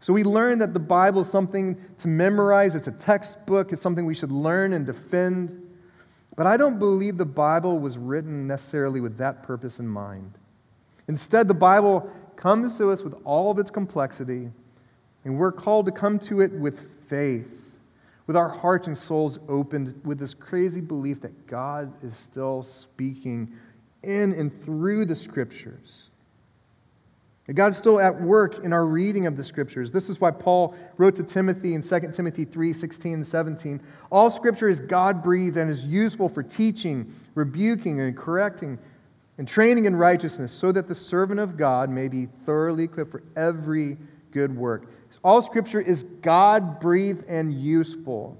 So 0.00 0.12
we 0.12 0.22
learn 0.22 0.58
that 0.58 0.74
the 0.74 0.80
Bible 0.80 1.22
is 1.22 1.30
something 1.30 1.76
to 1.98 2.08
memorize, 2.08 2.74
it's 2.74 2.88
a 2.88 2.92
textbook, 2.92 3.72
it's 3.72 3.80
something 3.80 4.04
we 4.04 4.14
should 4.14 4.30
learn 4.30 4.74
and 4.74 4.84
defend. 4.84 5.60
But 6.36 6.46
I 6.46 6.56
don't 6.56 6.78
believe 6.78 7.16
the 7.16 7.24
Bible 7.24 7.78
was 7.78 7.96
written 7.96 8.46
necessarily 8.46 9.00
with 9.00 9.16
that 9.16 9.42
purpose 9.42 9.78
in 9.78 9.88
mind. 9.88 10.36
Instead, 11.08 11.48
the 11.48 11.54
Bible 11.54 12.10
comes 12.36 12.76
to 12.78 12.90
us 12.90 13.02
with 13.02 13.14
all 13.24 13.50
of 13.50 13.58
its 13.58 13.70
complexity, 13.70 14.50
and 15.24 15.38
we're 15.38 15.52
called 15.52 15.86
to 15.86 15.92
come 15.92 16.18
to 16.20 16.40
it 16.40 16.52
with 16.52 16.86
faith, 17.08 17.72
with 18.26 18.36
our 18.36 18.48
hearts 18.48 18.86
and 18.86 18.96
souls 18.96 19.38
opened, 19.48 20.00
with 20.04 20.18
this 20.18 20.34
crazy 20.34 20.80
belief 20.80 21.20
that 21.22 21.46
God 21.46 21.92
is 22.02 22.16
still 22.16 22.62
speaking 22.62 23.52
in 24.02 24.32
and 24.32 24.64
through 24.64 25.06
the 25.06 25.16
Scriptures. 25.16 26.10
God 27.52 27.72
is 27.72 27.76
still 27.76 28.00
at 28.00 28.22
work 28.22 28.64
in 28.64 28.72
our 28.72 28.86
reading 28.86 29.26
of 29.26 29.36
the 29.36 29.44
scriptures. 29.44 29.92
This 29.92 30.08
is 30.08 30.18
why 30.18 30.30
Paul 30.30 30.74
wrote 30.96 31.14
to 31.16 31.22
Timothy 31.22 31.74
in 31.74 31.82
2 31.82 32.10
Timothy 32.10 32.46
3 32.46 32.72
16 32.72 33.12
and 33.12 33.26
17. 33.26 33.80
All 34.10 34.30
scripture 34.30 34.70
is 34.70 34.80
God 34.80 35.22
breathed 35.22 35.58
and 35.58 35.70
is 35.70 35.84
useful 35.84 36.30
for 36.30 36.42
teaching, 36.42 37.12
rebuking, 37.34 38.00
and 38.00 38.16
correcting, 38.16 38.78
and 39.36 39.46
training 39.46 39.84
in 39.84 39.94
righteousness, 39.94 40.52
so 40.52 40.72
that 40.72 40.88
the 40.88 40.94
servant 40.94 41.38
of 41.38 41.58
God 41.58 41.90
may 41.90 42.08
be 42.08 42.28
thoroughly 42.46 42.84
equipped 42.84 43.10
for 43.10 43.22
every 43.36 43.98
good 44.30 44.56
work. 44.56 44.86
All 45.22 45.42
scripture 45.42 45.80
is 45.80 46.04
God 46.22 46.80
breathed 46.80 47.24
and 47.28 47.52
useful. 47.52 48.36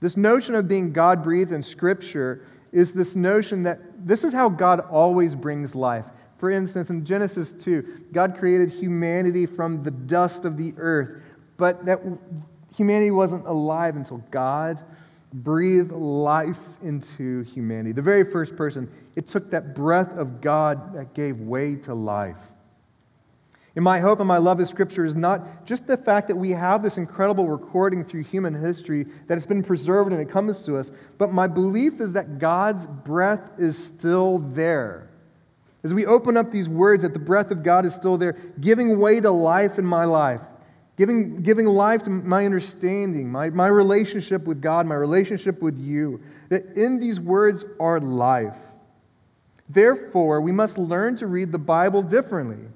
This 0.00 0.16
notion 0.16 0.54
of 0.54 0.68
being 0.68 0.92
God 0.92 1.22
breathed 1.22 1.52
in 1.52 1.62
scripture 1.62 2.46
is 2.72 2.92
this 2.92 3.16
notion 3.16 3.62
that 3.64 3.80
this 4.06 4.24
is 4.24 4.32
how 4.32 4.48
God 4.48 4.80
always 4.80 5.34
brings 5.34 5.74
life. 5.74 6.04
For 6.38 6.50
instance, 6.50 6.90
in 6.90 7.04
Genesis 7.04 7.52
2, 7.52 8.06
God 8.12 8.36
created 8.38 8.70
humanity 8.70 9.46
from 9.46 9.82
the 9.82 9.90
dust 9.90 10.44
of 10.44 10.56
the 10.56 10.72
earth, 10.76 11.20
but 11.56 11.84
that 11.86 12.00
Humanity 12.78 13.10
wasn't 13.10 13.44
alive 13.44 13.96
until 13.96 14.18
God 14.30 14.78
breathed 15.32 15.90
life 15.90 16.60
into 16.80 17.42
humanity. 17.42 17.90
The 17.90 18.02
very 18.02 18.22
first 18.22 18.54
person, 18.54 18.88
it 19.16 19.26
took 19.26 19.50
that 19.50 19.74
breath 19.74 20.16
of 20.16 20.40
God 20.40 20.94
that 20.94 21.12
gave 21.12 21.40
way 21.40 21.74
to 21.74 21.94
life. 21.94 22.36
And 23.78 23.84
my 23.84 24.00
hope 24.00 24.18
and 24.18 24.26
my 24.26 24.38
love 24.38 24.58
of 24.58 24.66
Scripture 24.66 25.04
is 25.04 25.14
not 25.14 25.64
just 25.64 25.86
the 25.86 25.96
fact 25.96 26.26
that 26.26 26.34
we 26.34 26.50
have 26.50 26.82
this 26.82 26.96
incredible 26.96 27.46
recording 27.46 28.04
through 28.04 28.24
human 28.24 28.52
history 28.52 29.06
that 29.28 29.34
has 29.34 29.46
been 29.46 29.62
preserved 29.62 30.10
and 30.10 30.20
it 30.20 30.28
comes 30.28 30.64
to 30.64 30.76
us, 30.76 30.90
but 31.16 31.32
my 31.32 31.46
belief 31.46 32.00
is 32.00 32.14
that 32.14 32.40
God's 32.40 32.86
breath 32.86 33.52
is 33.56 33.78
still 33.78 34.40
there. 34.40 35.08
As 35.84 35.94
we 35.94 36.06
open 36.06 36.36
up 36.36 36.50
these 36.50 36.68
words, 36.68 37.04
that 37.04 37.12
the 37.12 37.20
breath 37.20 37.52
of 37.52 37.62
God 37.62 37.86
is 37.86 37.94
still 37.94 38.18
there, 38.18 38.32
giving 38.60 38.98
way 38.98 39.20
to 39.20 39.30
life 39.30 39.78
in 39.78 39.84
my 39.84 40.06
life, 40.06 40.40
giving, 40.96 41.42
giving 41.42 41.66
life 41.66 42.02
to 42.02 42.10
my 42.10 42.44
understanding, 42.46 43.30
my, 43.30 43.48
my 43.50 43.68
relationship 43.68 44.44
with 44.44 44.60
God, 44.60 44.86
my 44.86 44.96
relationship 44.96 45.62
with 45.62 45.78
you, 45.78 46.20
that 46.48 46.66
in 46.74 46.98
these 46.98 47.20
words 47.20 47.64
are 47.78 48.00
life. 48.00 48.56
Therefore, 49.68 50.40
we 50.40 50.50
must 50.50 50.78
learn 50.78 51.14
to 51.18 51.28
read 51.28 51.52
the 51.52 51.58
Bible 51.58 52.02
differently. 52.02 52.66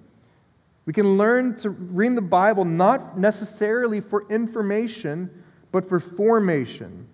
We 0.84 0.92
can 0.92 1.16
learn 1.16 1.56
to 1.56 1.70
read 1.70 2.16
the 2.16 2.22
Bible 2.22 2.64
not 2.64 3.16
necessarily 3.18 4.00
for 4.00 4.28
information, 4.28 5.30
but 5.70 5.88
for 5.88 6.00
formation. 6.00 7.06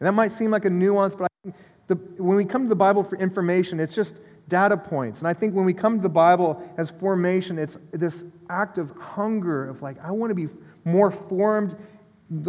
And 0.00 0.06
that 0.06 0.12
might 0.12 0.32
seem 0.32 0.50
like 0.50 0.66
a 0.66 0.70
nuance, 0.70 1.14
but 1.14 1.24
I 1.24 1.28
think 1.42 1.56
the, 1.86 1.94
when 2.22 2.36
we 2.36 2.44
come 2.44 2.64
to 2.64 2.68
the 2.68 2.76
Bible 2.76 3.02
for 3.02 3.16
information, 3.16 3.80
it's 3.80 3.94
just 3.94 4.16
data 4.48 4.76
points. 4.76 5.20
And 5.20 5.28
I 5.28 5.32
think 5.32 5.54
when 5.54 5.64
we 5.64 5.72
come 5.72 5.96
to 5.96 6.02
the 6.02 6.08
Bible 6.08 6.62
as 6.76 6.90
formation, 6.90 7.58
it's 7.58 7.78
this 7.92 8.24
act 8.50 8.76
of 8.76 8.90
hunger 8.98 9.68
of 9.68 9.80
like, 9.80 9.96
I 10.04 10.10
want 10.10 10.30
to 10.30 10.34
be 10.34 10.48
more 10.84 11.10
formed 11.10 11.76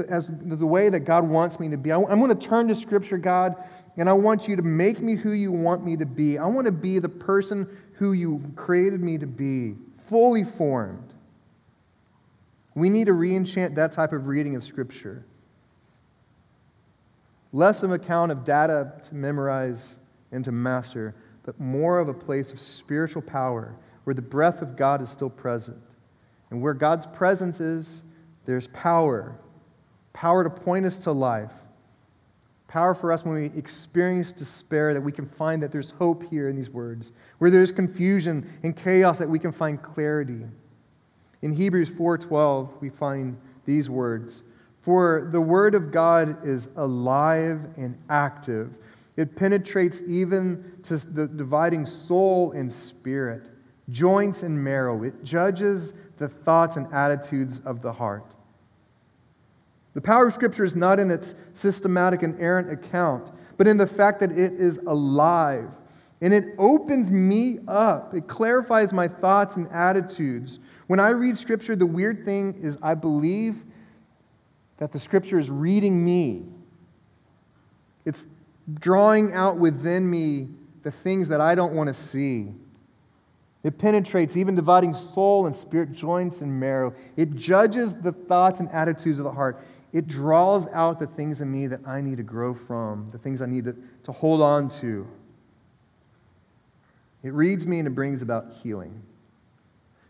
as 0.10 0.30
the 0.30 0.66
way 0.66 0.90
that 0.90 1.02
God 1.02 1.24
wants 1.24 1.60
me 1.60 1.70
to 1.70 1.78
be. 1.78 1.94
I'm 1.94 2.04
going 2.04 2.36
to 2.36 2.48
turn 2.48 2.68
to 2.68 2.76
Scripture, 2.76 3.18
God, 3.18 3.56
and 3.96 4.10
I 4.10 4.14
want 4.14 4.48
you 4.48 4.56
to 4.56 4.62
make 4.62 5.00
me 5.00 5.16
who 5.16 5.32
you 5.32 5.52
want 5.52 5.86
me 5.86 5.96
to 5.98 6.06
be. 6.06 6.38
I 6.38 6.46
want 6.46 6.66
to 6.66 6.72
be 6.72 7.00
the 7.00 7.10
person 7.10 7.68
who 7.94 8.14
you 8.14 8.44
created 8.56 9.02
me 9.02 9.18
to 9.18 9.28
be 9.28 9.76
fully 10.10 10.44
formed. 10.44 11.14
We 12.76 12.90
need 12.90 13.06
to 13.06 13.14
re 13.14 13.36
enchant 13.36 13.76
that 13.76 13.92
type 13.92 14.14
of 14.14 14.28
reading 14.28 14.56
of 14.56 14.64
Scripture. 14.64 15.26
Less 17.54 17.84
of 17.84 17.92
an 17.92 18.02
account 18.02 18.32
of 18.32 18.44
data 18.44 18.94
to 19.04 19.16
memorize 19.16 19.96
and 20.32 20.44
to 20.46 20.52
master, 20.52 21.16
but 21.44 21.60
more 21.60 22.00
of 22.00 22.10
a 22.10 22.14
place 22.14 22.52
of 22.52 22.60
spiritual 22.60 23.22
power 23.22 23.76
where 24.04 24.14
the 24.14 24.22
breath 24.22 24.62
of 24.62 24.76
God 24.76 25.02
is 25.02 25.10
still 25.10 25.30
present. 25.30 25.82
And 26.52 26.62
where 26.62 26.74
God's 26.74 27.06
presence 27.06 27.60
is, 27.60 28.04
there's 28.46 28.68
power 28.68 29.36
power 30.18 30.44
to 30.44 30.50
point 30.50 30.84
us 30.84 30.98
to 30.98 31.12
life. 31.12 31.52
Power 32.78 32.94
for 32.94 33.12
us 33.12 33.26
when 33.26 33.34
we 33.34 33.46
experience 33.58 34.32
despair, 34.32 34.94
that 34.94 35.02
we 35.02 35.12
can 35.12 35.26
find 35.26 35.64
that 35.64 35.72
there's 35.72 35.90
hope 35.90 36.22
here 36.30 36.48
in 36.48 36.56
these 36.56 36.70
words. 36.70 37.12
Where 37.40 37.50
there's 37.50 37.72
confusion 37.72 38.48
and 38.62 38.78
chaos, 38.78 39.18
that 39.18 39.28
we 39.28 39.40
can 39.40 39.52
find 39.52 39.82
clarity. 39.82 40.46
In 41.42 41.54
Hebrews 41.54 41.90
4:12, 41.90 42.70
we 42.80 42.90
find 42.90 43.38
these 43.66 43.90
words. 43.90 44.44
For 44.84 45.28
the 45.32 45.42
word 45.42 45.74
of 45.74 45.92
God 45.92 46.46
is 46.46 46.68
alive 46.76 47.62
and 47.78 47.98
active. 48.12 48.78
It 49.16 49.36
penetrates 49.36 50.04
even 50.06 50.64
to 50.84 50.98
the 50.98 51.28
dividing 51.28 51.84
soul 51.88 52.52
and 52.52 52.72
spirit, 52.72 53.50
joints 53.90 54.44
and 54.44 54.64
marrow. 54.64 55.02
It 55.02 55.24
judges 55.24 55.94
the 56.18 56.28
thoughts 56.28 56.78
and 56.78 56.86
attitudes 56.94 57.60
of 57.66 57.82
the 57.82 57.94
heart. 57.94 58.36
The 59.98 60.02
power 60.02 60.28
of 60.28 60.34
Scripture 60.36 60.64
is 60.64 60.76
not 60.76 61.00
in 61.00 61.10
its 61.10 61.34
systematic 61.56 62.22
and 62.22 62.40
errant 62.40 62.72
account, 62.72 63.32
but 63.58 63.68
in 63.68 63.78
the 63.78 63.88
fact 63.88 64.20
that 64.20 64.32
it 64.32 64.54
is 64.54 64.78
alive. 64.86 65.72
And 66.22 66.36
it 66.36 66.54
opens 66.60 67.10
me 67.10 67.58
up. 67.68 68.14
It 68.14 68.28
clarifies 68.28 68.94
my 68.94 69.08
thoughts 69.08 69.56
and 69.56 69.68
attitudes. 69.72 70.60
When 70.86 71.00
I 71.00 71.10
read 71.10 71.36
Scripture, 71.36 71.76
the 71.76 71.88
weird 71.88 72.26
thing 72.26 72.60
is 72.62 72.78
I 72.80 72.94
believe 72.94 73.64
that 74.78 74.92
the 74.92 75.00
Scripture 75.00 75.40
is 75.40 75.50
reading 75.50 76.06
me. 76.06 76.44
It's 78.06 78.24
drawing 78.76 79.34
out 79.34 79.58
within 79.58 80.08
me 80.08 80.50
the 80.84 80.92
things 80.92 81.28
that 81.30 81.42
I 81.42 81.56
don't 81.56 81.74
want 81.74 81.88
to 81.88 81.96
see. 81.96 82.52
It 83.64 83.80
penetrates, 83.80 84.38
even 84.38 84.54
dividing 84.54 84.94
soul 84.94 85.48
and 85.48 85.56
spirit, 85.56 85.92
joints 85.92 86.42
and 86.42 86.60
marrow. 86.60 86.94
It 87.16 87.36
judges 87.36 87.96
the 87.96 88.12
thoughts 88.12 88.60
and 88.60 88.70
attitudes 88.70 89.18
of 89.18 89.24
the 89.24 89.32
heart. 89.32 89.60
It 89.94 90.08
draws 90.08 90.68
out 90.68 91.00
the 91.00 91.08
things 91.08 91.42
in 91.42 91.52
me 91.52 91.68
that 91.68 91.82
I 91.88 92.02
need 92.02 92.18
to 92.18 92.24
grow 92.24 92.54
from, 92.54 93.08
the 93.12 93.18
things 93.18 93.42
I 93.42 93.46
need 93.46 93.66
to, 93.66 93.76
to 94.04 94.12
hold 94.12 94.42
on 94.42 94.70
to. 94.82 95.08
It 97.24 97.34
reads 97.34 97.66
me 97.66 97.80
and 97.80 97.88
it 97.88 97.92
brings 97.92 98.22
about 98.22 98.54
healing. 98.62 99.02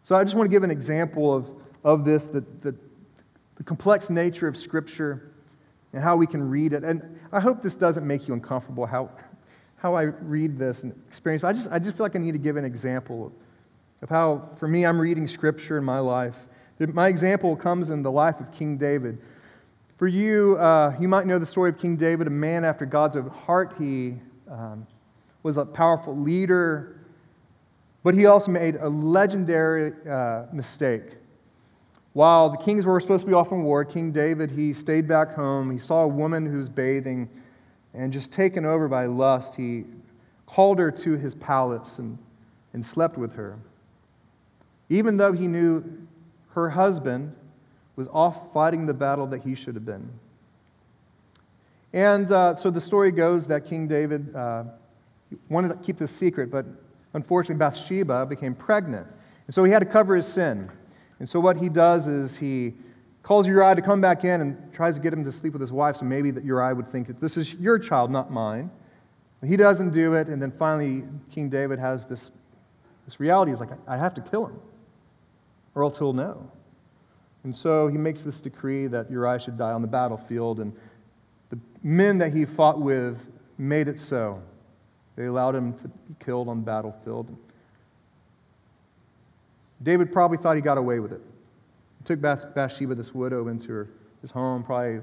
So 0.03 0.15
I 0.15 0.23
just 0.23 0.35
want 0.35 0.49
to 0.49 0.51
give 0.51 0.63
an 0.63 0.71
example 0.71 1.35
of, 1.35 1.49
of 1.83 2.05
this, 2.05 2.27
the, 2.27 2.41
the, 2.61 2.75
the 3.55 3.63
complex 3.63 4.09
nature 4.09 4.47
of 4.47 4.57
Scripture 4.57 5.31
and 5.93 6.03
how 6.03 6.15
we 6.15 6.27
can 6.27 6.49
read 6.49 6.73
it. 6.73 6.83
And 6.83 7.19
I 7.31 7.39
hope 7.39 7.61
this 7.61 7.75
doesn't 7.75 8.05
make 8.05 8.27
you 8.27 8.33
uncomfortable 8.33 8.85
how, 8.85 9.09
how 9.77 9.95
I 9.95 10.03
read 10.03 10.57
this 10.57 10.83
and 10.83 10.93
experience. 11.07 11.41
But 11.41 11.49
I 11.49 11.53
just, 11.53 11.67
I 11.71 11.79
just 11.79 11.97
feel 11.97 12.05
like 12.05 12.15
I 12.15 12.19
need 12.19 12.33
to 12.33 12.37
give 12.37 12.57
an 12.57 12.65
example 12.65 13.31
of 14.01 14.09
how, 14.09 14.49
for 14.57 14.67
me, 14.67 14.85
I'm 14.85 14.99
reading 14.99 15.27
Scripture 15.27 15.77
in 15.77 15.83
my 15.83 15.99
life. 15.99 16.35
My 16.79 17.07
example 17.07 17.55
comes 17.55 17.89
in 17.89 18.03
the 18.03 18.11
life 18.11 18.39
of 18.39 18.51
King 18.51 18.77
David. 18.77 19.17
For 19.97 20.07
you, 20.07 20.57
uh, 20.57 20.95
you 20.99 21.07
might 21.07 21.25
know 21.25 21.39
the 21.39 21.45
story 21.45 21.71
of 21.71 21.79
King 21.79 21.95
David, 21.95 22.27
a 22.27 22.29
man 22.29 22.63
after 22.63 22.85
God's 22.85 23.15
own 23.15 23.29
heart. 23.29 23.73
He 23.79 24.13
um, 24.47 24.85
was 25.41 25.57
a 25.57 25.65
powerful 25.65 26.15
leader, 26.15 26.99
but 28.03 28.13
he 28.13 28.27
also 28.27 28.51
made 28.51 28.75
a 28.75 28.87
legendary 28.87 29.93
uh, 30.07 30.43
mistake. 30.53 31.15
While 32.13 32.51
the 32.51 32.57
kings 32.57 32.85
were 32.85 32.99
supposed 32.99 33.21
to 33.21 33.27
be 33.27 33.33
off 33.33 33.51
in 33.51 33.63
war, 33.63 33.83
King 33.83 34.11
David, 34.11 34.51
he 34.51 34.71
stayed 34.71 35.07
back 35.07 35.33
home. 35.33 35.71
He 35.71 35.79
saw 35.79 36.03
a 36.03 36.07
woman 36.07 36.45
who's 36.45 36.69
bathing, 36.69 37.27
and 37.95 38.13
just 38.13 38.31
taken 38.31 38.65
over 38.65 38.87
by 38.87 39.07
lust, 39.07 39.55
he 39.55 39.85
called 40.45 40.77
her 40.77 40.91
to 40.91 41.13
his 41.13 41.33
palace 41.33 41.97
and, 41.97 42.19
and 42.73 42.85
slept 42.85 43.17
with 43.17 43.33
her. 43.33 43.57
Even 44.89 45.17
though 45.17 45.33
he 45.33 45.47
knew 45.47 45.83
her 46.51 46.69
husband 46.69 47.35
was 47.97 48.07
off 48.13 48.53
fighting 48.53 48.85
the 48.85 48.93
battle 48.93 49.27
that 49.27 49.41
he 49.41 49.55
should 49.55 49.75
have 49.75 49.85
been. 49.85 50.09
And 51.91 52.31
uh, 52.31 52.55
so 52.55 52.69
the 52.69 52.79
story 52.79 53.11
goes 53.11 53.47
that 53.47 53.65
King 53.65 53.87
David 53.87 54.33
uh, 54.33 54.63
wanted 55.49 55.69
to 55.69 55.75
keep 55.75 55.97
this 55.97 56.11
secret, 56.11 56.49
but 56.49 56.65
unfortunately 57.13 57.59
Bathsheba 57.59 58.25
became 58.25 58.55
pregnant. 58.55 59.07
And 59.47 59.55
so 59.55 59.63
he 59.63 59.71
had 59.71 59.79
to 59.79 59.85
cover 59.85 60.15
his 60.15 60.27
sin. 60.27 60.69
And 61.19 61.27
so 61.27 61.39
what 61.39 61.57
he 61.57 61.69
does 61.69 62.07
is 62.07 62.37
he 62.37 62.73
calls 63.23 63.47
Uriah 63.47 63.75
to 63.75 63.81
come 63.81 63.99
back 63.99 64.23
in 64.23 64.41
and 64.41 64.73
tries 64.73 64.95
to 64.95 65.01
get 65.01 65.11
him 65.11 65.23
to 65.23 65.31
sleep 65.31 65.53
with 65.53 65.61
his 65.61 65.71
wife 65.71 65.97
so 65.97 66.05
maybe 66.05 66.31
that 66.31 66.45
Uriah 66.45 66.75
would 66.75 66.91
think 66.91 67.07
that 67.07 67.19
this 67.19 67.35
is 67.35 67.53
your 67.55 67.79
child, 67.79 68.11
not 68.11 68.31
mine. 68.31 68.69
But 69.39 69.49
he 69.49 69.57
doesn't 69.57 69.91
do 69.91 70.13
it, 70.13 70.27
and 70.27 70.41
then 70.41 70.51
finally 70.51 71.03
King 71.31 71.49
David 71.49 71.79
has 71.79 72.05
this, 72.05 72.31
this 73.05 73.19
reality. 73.19 73.51
He's 73.51 73.59
like, 73.59 73.69
I 73.87 73.97
have 73.97 74.13
to 74.15 74.21
kill 74.21 74.45
him, 74.47 74.59
or 75.75 75.83
else 75.83 75.97
he'll 75.97 76.13
know. 76.13 76.49
And 77.47 77.55
so 77.55 77.87
he 77.87 77.97
makes 77.97 78.25
this 78.25 78.41
decree 78.41 78.87
that 78.87 79.09
Uriah 79.09 79.39
should 79.39 79.57
die 79.57 79.71
on 79.71 79.81
the 79.81 79.87
battlefield, 79.87 80.59
and 80.59 80.75
the 81.49 81.57
men 81.81 82.17
that 82.17 82.33
he 82.33 82.43
fought 82.43 82.81
with 82.81 83.31
made 83.57 83.87
it 83.87 84.01
so. 84.01 84.43
They 85.15 85.27
allowed 85.27 85.55
him 85.55 85.71
to 85.75 85.87
be 85.87 86.15
killed 86.19 86.49
on 86.49 86.57
the 86.57 86.65
battlefield. 86.65 87.33
David 89.81 90.11
probably 90.11 90.37
thought 90.37 90.57
he 90.57 90.61
got 90.61 90.77
away 90.77 90.99
with 90.99 91.13
it. 91.13 91.21
He 91.99 92.03
took 92.03 92.19
Bathsheba, 92.19 92.95
this 92.95 93.15
widow, 93.15 93.47
into 93.47 93.69
her, 93.69 93.87
his 94.21 94.29
home, 94.29 94.61
probably 94.61 94.99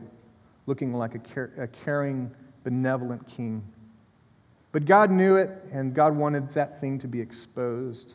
looking 0.67 0.93
like 0.93 1.15
a, 1.15 1.63
a 1.63 1.67
caring, 1.67 2.31
benevolent 2.63 3.27
king. 3.27 3.65
But 4.71 4.85
God 4.85 5.11
knew 5.11 5.37
it, 5.37 5.49
and 5.73 5.95
God 5.95 6.15
wanted 6.15 6.53
that 6.53 6.79
thing 6.79 6.99
to 6.99 7.09
be 7.09 7.23
exposed, 7.23 8.13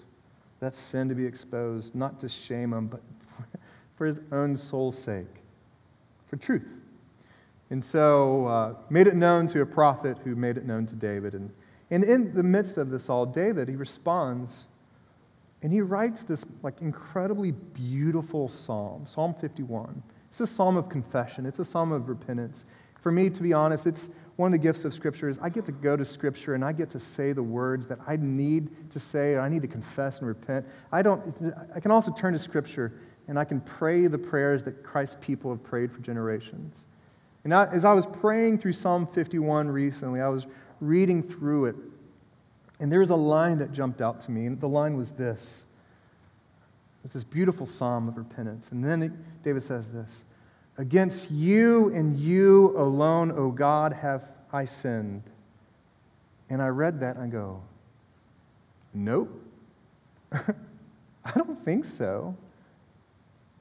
that 0.60 0.76
sin 0.76 1.10
to 1.10 1.16
be 1.16 1.26
exposed, 1.26 1.96
not 1.96 2.20
to 2.20 2.30
shame 2.30 2.74
him, 2.74 2.86
but 2.86 3.02
for 4.00 4.06
his 4.06 4.22
own 4.32 4.56
soul's 4.56 4.98
sake, 4.98 5.28
for 6.28 6.38
truth. 6.38 6.66
And 7.70 7.84
so 7.84 8.48
uh, 8.48 8.74
made 8.90 9.08
it 9.08 9.16
known 9.16 9.46
to 9.48 9.60
a 9.60 9.66
prophet 9.66 10.18
who 10.24 10.38
made 10.38 10.56
it 10.56 10.66
known 10.66 10.86
to 10.86 10.96
David. 10.96 11.34
And, 11.34 11.52
and 11.92 12.06
in 12.06 12.34
the 12.34 12.42
midst 12.42 12.78
of 12.78 12.92
this 12.92 13.10
all, 13.10 13.26
David, 13.26 13.68
he 13.68 13.76
responds 13.76 14.68
and 15.62 15.74
he 15.74 15.82
writes 15.82 16.24
this 16.24 16.46
like 16.64 16.80
incredibly 16.80 17.52
beautiful 17.52 18.48
psalm, 18.48 19.06
Psalm 19.06 19.36
51. 19.42 20.02
It's 20.30 20.40
a 20.40 20.48
psalm 20.48 20.78
of 20.78 20.88
confession. 20.88 21.46
It's 21.46 21.60
a 21.60 21.66
psalm 21.66 21.92
of 21.92 22.08
repentance. 22.08 22.64
For 23.02 23.12
me, 23.12 23.30
to 23.30 23.44
be 23.44 23.52
honest, 23.52 23.86
it's 23.86 24.10
one 24.38 24.48
of 24.48 24.52
the 24.54 24.66
gifts 24.66 24.86
of 24.86 24.94
Scripture 24.94 25.28
is 25.28 25.38
I 25.42 25.50
get 25.50 25.66
to 25.66 25.74
go 25.74 25.98
to 25.98 26.06
Scripture 26.06 26.56
and 26.56 26.64
I 26.64 26.72
get 26.72 26.90
to 26.92 27.00
say 27.02 27.34
the 27.34 27.44
words 27.44 27.86
that 27.88 28.00
I 28.08 28.16
need 28.16 28.90
to 28.92 29.00
say 29.00 29.34
or 29.34 29.42
I 29.42 29.50
need 29.50 29.62
to 29.64 29.68
confess 29.68 30.20
and 30.20 30.28
repent. 30.30 30.66
I, 30.94 31.02
don't, 31.02 31.54
I 31.76 31.82
can 31.82 31.92
also 31.92 32.14
turn 32.14 32.32
to 32.32 32.40
Scripture 32.40 32.94
and 33.30 33.38
I 33.38 33.46
can 33.46 33.62
pray 33.62 34.08
the 34.08 34.18
prayers 34.18 34.64
that 34.64 34.84
Christ's 34.84 35.18
people 35.22 35.52
have 35.52 35.64
prayed 35.64 35.92
for 35.92 36.00
generations. 36.00 36.86
And 37.44 37.54
I, 37.54 37.68
as 37.68 37.86
I 37.86 37.94
was 37.94 38.08
praying 38.08 38.58
through 38.58 38.74
Psalm 38.74 39.06
51 39.06 39.70
recently, 39.70 40.20
I 40.20 40.30
was 40.30 40.48
reading 40.82 41.22
through 41.22 41.66
it, 41.66 41.76
and 42.80 42.92
there 42.92 43.00
was 43.00 43.12
a 43.12 43.16
line 43.16 43.60
that 43.60 43.72
jumped 43.72 44.02
out 44.02 44.20
to 44.22 44.32
me, 44.32 44.48
and 44.48 44.60
the 44.60 44.68
line 44.68 44.98
was 44.98 45.12
this. 45.12 45.66
It's 47.04 47.14
this 47.14 47.24
beautiful 47.24 47.68
psalm 47.68 48.08
of 48.08 48.18
repentance. 48.18 48.68
And 48.72 48.84
then 48.84 49.24
David 49.44 49.64
says 49.64 49.90
this 49.90 50.26
Against 50.80 51.30
you 51.30 51.94
and 51.94 52.20
you 52.20 52.76
alone, 52.78 53.32
O 53.32 53.52
God, 53.52 53.94
have 53.94 54.24
I 54.52 54.66
sinned. 54.66 55.24
And 56.50 56.64
I 56.64 56.68
read 56.68 57.00
that 57.02 57.16
and 57.16 57.24
I 57.24 57.28
go, 57.28 57.62
Nope. 58.94 59.30
I 60.32 61.32
don't 61.36 61.64
think 61.64 61.86
so. 61.86 62.36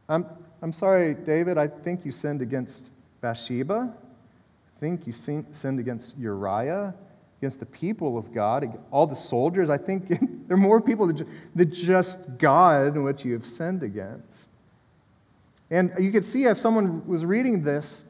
I'm, 0.08 0.26
I'm 0.62 0.72
sorry, 0.72 1.14
David, 1.14 1.58
I 1.58 1.66
think 1.66 2.04
you 2.04 2.12
sinned 2.12 2.42
against 2.42 2.90
Bathsheba. 3.20 3.92
I 3.92 4.80
think 4.80 5.06
you 5.06 5.12
sinned 5.12 5.80
against 5.80 6.16
Uriah, 6.16 6.94
against 7.40 7.60
the 7.60 7.66
people 7.66 8.16
of 8.16 8.32
God, 8.32 8.78
all 8.90 9.06
the 9.06 9.16
soldiers. 9.16 9.70
I 9.70 9.78
think 9.78 10.08
there 10.08 10.56
are 10.56 10.56
more 10.56 10.80
people 10.80 11.12
than 11.54 11.72
just 11.72 12.18
God 12.38 12.96
in 12.96 13.04
which 13.04 13.24
you 13.24 13.32
have 13.34 13.46
sinned 13.46 13.82
against. 13.82 14.48
And 15.70 15.92
you 15.98 16.10
could 16.10 16.24
see 16.24 16.44
if 16.44 16.58
someone 16.58 17.06
was 17.06 17.24
reading 17.24 17.62
this 17.62 18.04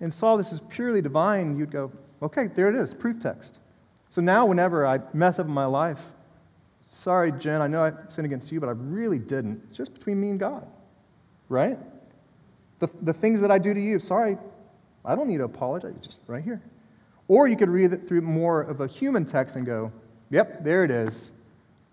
and 0.00 0.12
saw 0.12 0.36
this 0.36 0.52
as 0.52 0.60
purely 0.68 1.00
divine, 1.00 1.58
you'd 1.58 1.70
go, 1.70 1.90
okay, 2.22 2.48
there 2.48 2.68
it 2.68 2.74
is, 2.74 2.94
proof 2.94 3.20
text. 3.20 3.58
So 4.10 4.20
now, 4.20 4.46
whenever 4.46 4.86
I 4.86 5.00
mess 5.12 5.38
up 5.38 5.46
in 5.46 5.52
my 5.52 5.66
life, 5.66 6.00
sorry, 6.88 7.32
Jen, 7.32 7.60
I 7.60 7.66
know 7.66 7.84
I 7.84 7.92
sinned 8.10 8.26
against 8.26 8.52
you, 8.52 8.60
but 8.60 8.68
I 8.68 8.72
really 8.72 9.18
didn't. 9.18 9.62
It's 9.68 9.78
just 9.78 9.94
between 9.94 10.20
me 10.20 10.30
and 10.30 10.40
God, 10.40 10.66
right? 11.48 11.78
The, 12.78 12.88
the 13.02 13.12
things 13.12 13.40
that 13.40 13.50
I 13.50 13.58
do 13.58 13.74
to 13.74 13.80
you, 13.80 13.98
sorry, 13.98 14.36
I 15.04 15.14
don't 15.14 15.26
need 15.26 15.38
to 15.38 15.44
apologize, 15.44 15.94
just 16.02 16.20
right 16.26 16.44
here. 16.44 16.62
Or 17.26 17.48
you 17.48 17.56
could 17.56 17.68
read 17.68 17.92
it 17.92 18.08
through 18.08 18.22
more 18.22 18.62
of 18.62 18.80
a 18.80 18.86
human 18.86 19.24
text 19.24 19.56
and 19.56 19.66
go, 19.66 19.92
yep, 20.30 20.64
there 20.64 20.84
it 20.84 20.90
is. 20.90 21.32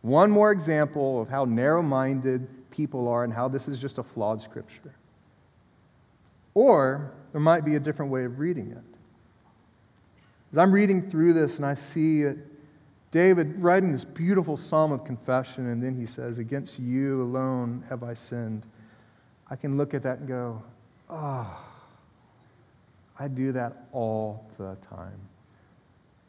One 0.02 0.30
more 0.30 0.52
example 0.52 1.22
of 1.22 1.30
how 1.30 1.46
narrow 1.46 1.82
minded 1.82 2.48
people 2.72 3.08
are 3.08 3.24
and 3.24 3.34
how 3.34 3.48
this 3.48 3.68
is 3.68 3.80
just 3.80 3.98
a 3.98 4.04
flawed 4.04 4.42
scripture. 4.42 4.94
Or 6.54 7.12
there 7.32 7.42
might 7.42 7.66
be 7.66 7.76
a 7.76 7.80
different 7.80 8.12
way 8.12 8.24
of 8.24 8.40
reading 8.40 8.72
it. 8.72 8.98
As 10.54 10.60
I'm 10.60 10.72
reading 10.72 11.10
through 11.10 11.34
this 11.34 11.58
and 11.58 11.66
I 11.66 11.74
see 11.74 12.22
it, 12.22 12.38
David 13.12 13.62
writing 13.62 13.92
this 13.92 14.06
beautiful 14.06 14.58
psalm 14.58 14.92
of 14.92 15.06
confession, 15.06 15.70
and 15.70 15.82
then 15.82 15.96
he 15.96 16.06
says, 16.06 16.38
Against 16.38 16.80
you 16.80 17.22
alone 17.22 17.84
have 17.90 18.04
I 18.04 18.14
sinned. 18.14 18.64
I 19.50 19.56
can 19.56 19.78
look 19.78 19.94
at 19.94 20.04
that 20.04 20.20
and 20.20 20.28
go, 20.28 20.62
Oh, 21.10 21.66
I 23.20 23.28
do 23.28 23.52
that 23.52 23.86
all 23.92 24.46
the 24.58 24.76
time. 24.82 25.20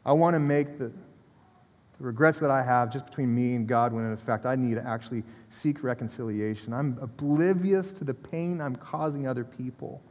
I 0.05 0.13
want 0.13 0.35
to 0.35 0.39
make 0.39 0.77
the, 0.77 0.85
the 0.85 2.05
regrets 2.05 2.39
that 2.39 2.51
I 2.51 2.63
have 2.63 2.91
just 2.91 3.05
between 3.05 3.33
me 3.33 3.55
and 3.55 3.67
God 3.67 3.91
when, 3.91 4.05
in 4.05 4.15
fact, 4.17 4.45
I 4.45 4.55
need 4.55 4.75
to 4.75 4.87
actually 4.87 5.23
seek 5.49 5.83
reconciliation. 5.83 6.73
I'm 6.73 6.97
oblivious 7.01 7.91
to 7.93 8.03
the 8.03 8.13
pain 8.13 8.61
I'm 8.61 8.75
causing 8.75 9.27
other 9.27 9.43
people. 9.43 10.01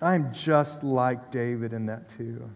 I'm 0.00 0.32
just 0.32 0.84
like 0.84 1.30
David 1.32 1.72
in 1.72 1.86
that 1.86 2.08
too. 2.08 2.48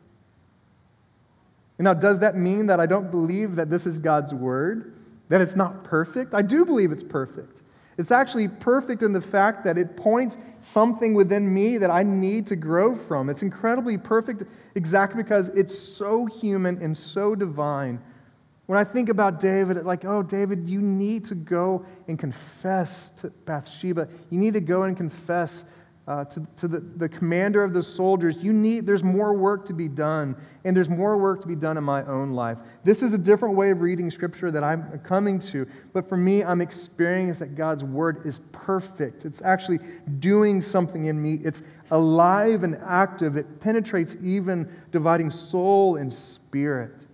Now, 1.78 1.94
does 1.94 2.20
that 2.20 2.36
mean 2.36 2.68
that 2.68 2.78
I 2.78 2.86
don't 2.86 3.10
believe 3.10 3.56
that 3.56 3.68
this 3.68 3.86
is 3.86 3.98
God's 3.98 4.32
word? 4.32 4.94
That 5.28 5.40
it's 5.40 5.56
not 5.56 5.82
perfect? 5.82 6.32
I 6.32 6.42
do 6.42 6.64
believe 6.64 6.92
it's 6.92 7.02
perfect. 7.02 7.61
It's 8.02 8.10
actually 8.10 8.48
perfect 8.48 9.04
in 9.04 9.12
the 9.12 9.20
fact 9.20 9.62
that 9.62 9.78
it 9.78 9.96
points 9.96 10.36
something 10.58 11.14
within 11.14 11.54
me 11.54 11.78
that 11.78 11.88
I 11.88 12.02
need 12.02 12.48
to 12.48 12.56
grow 12.56 12.96
from. 12.96 13.30
It's 13.30 13.42
incredibly 13.42 13.96
perfect 13.96 14.42
exactly 14.74 15.22
because 15.22 15.46
it's 15.50 15.78
so 15.78 16.26
human 16.26 16.82
and 16.82 16.98
so 16.98 17.36
divine. 17.36 18.02
When 18.66 18.76
I 18.76 18.82
think 18.82 19.08
about 19.08 19.38
David, 19.38 19.84
like, 19.86 20.04
oh, 20.04 20.20
David, 20.20 20.68
you 20.68 20.80
need 20.80 21.24
to 21.26 21.36
go 21.36 21.86
and 22.08 22.18
confess 22.18 23.10
to 23.18 23.30
Bathsheba. 23.30 24.08
You 24.30 24.38
need 24.40 24.54
to 24.54 24.60
go 24.60 24.82
and 24.82 24.96
confess 24.96 25.64
uh, 26.08 26.24
to, 26.24 26.44
to 26.56 26.66
the, 26.66 26.80
the 26.80 27.08
commander 27.08 27.62
of 27.62 27.72
the 27.72 27.82
soldiers, 27.82 28.42
you 28.42 28.52
need, 28.52 28.86
there's 28.86 29.04
more 29.04 29.34
work 29.34 29.64
to 29.66 29.72
be 29.72 29.86
done, 29.86 30.34
and 30.64 30.76
there's 30.76 30.88
more 30.88 31.16
work 31.16 31.40
to 31.40 31.46
be 31.46 31.54
done 31.54 31.76
in 31.76 31.84
my 31.84 32.04
own 32.06 32.32
life. 32.32 32.58
This 32.82 33.02
is 33.02 33.12
a 33.12 33.18
different 33.18 33.54
way 33.54 33.70
of 33.70 33.80
reading 33.82 34.10
Scripture 34.10 34.50
that 34.50 34.64
I'm 34.64 34.98
coming 35.04 35.38
to, 35.40 35.66
but 35.92 36.08
for 36.08 36.16
me, 36.16 36.42
I'm 36.42 36.60
experiencing 36.60 37.48
that 37.48 37.54
God's 37.54 37.84
Word 37.84 38.26
is 38.26 38.40
perfect. 38.50 39.24
It's 39.24 39.42
actually 39.42 39.78
doing 40.18 40.60
something 40.60 41.04
in 41.04 41.22
me, 41.22 41.38
it's 41.44 41.62
alive 41.92 42.64
and 42.64 42.76
active, 42.84 43.36
it 43.36 43.60
penetrates 43.60 44.16
even 44.22 44.68
dividing 44.90 45.30
soul 45.30 45.96
and 45.96 46.12
spirit. 46.12 47.06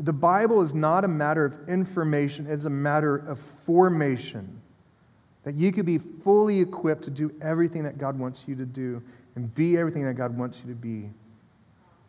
The 0.00 0.12
Bible 0.12 0.60
is 0.60 0.74
not 0.74 1.04
a 1.04 1.08
matter 1.08 1.46
of 1.46 1.68
information, 1.68 2.46
it's 2.46 2.66
a 2.66 2.70
matter 2.70 3.16
of 3.16 3.40
formation 3.64 4.60
that 5.44 5.54
you 5.54 5.72
could 5.72 5.86
be 5.86 5.98
fully 5.98 6.60
equipped 6.60 7.04
to 7.04 7.10
do 7.10 7.32
everything 7.40 7.82
that 7.84 7.98
God 7.98 8.18
wants 8.18 8.44
you 8.46 8.54
to 8.56 8.66
do 8.66 9.02
and 9.36 9.54
be 9.54 9.76
everything 9.78 10.04
that 10.04 10.14
God 10.14 10.36
wants 10.36 10.60
you 10.64 10.68
to 10.72 10.78
be. 10.78 11.08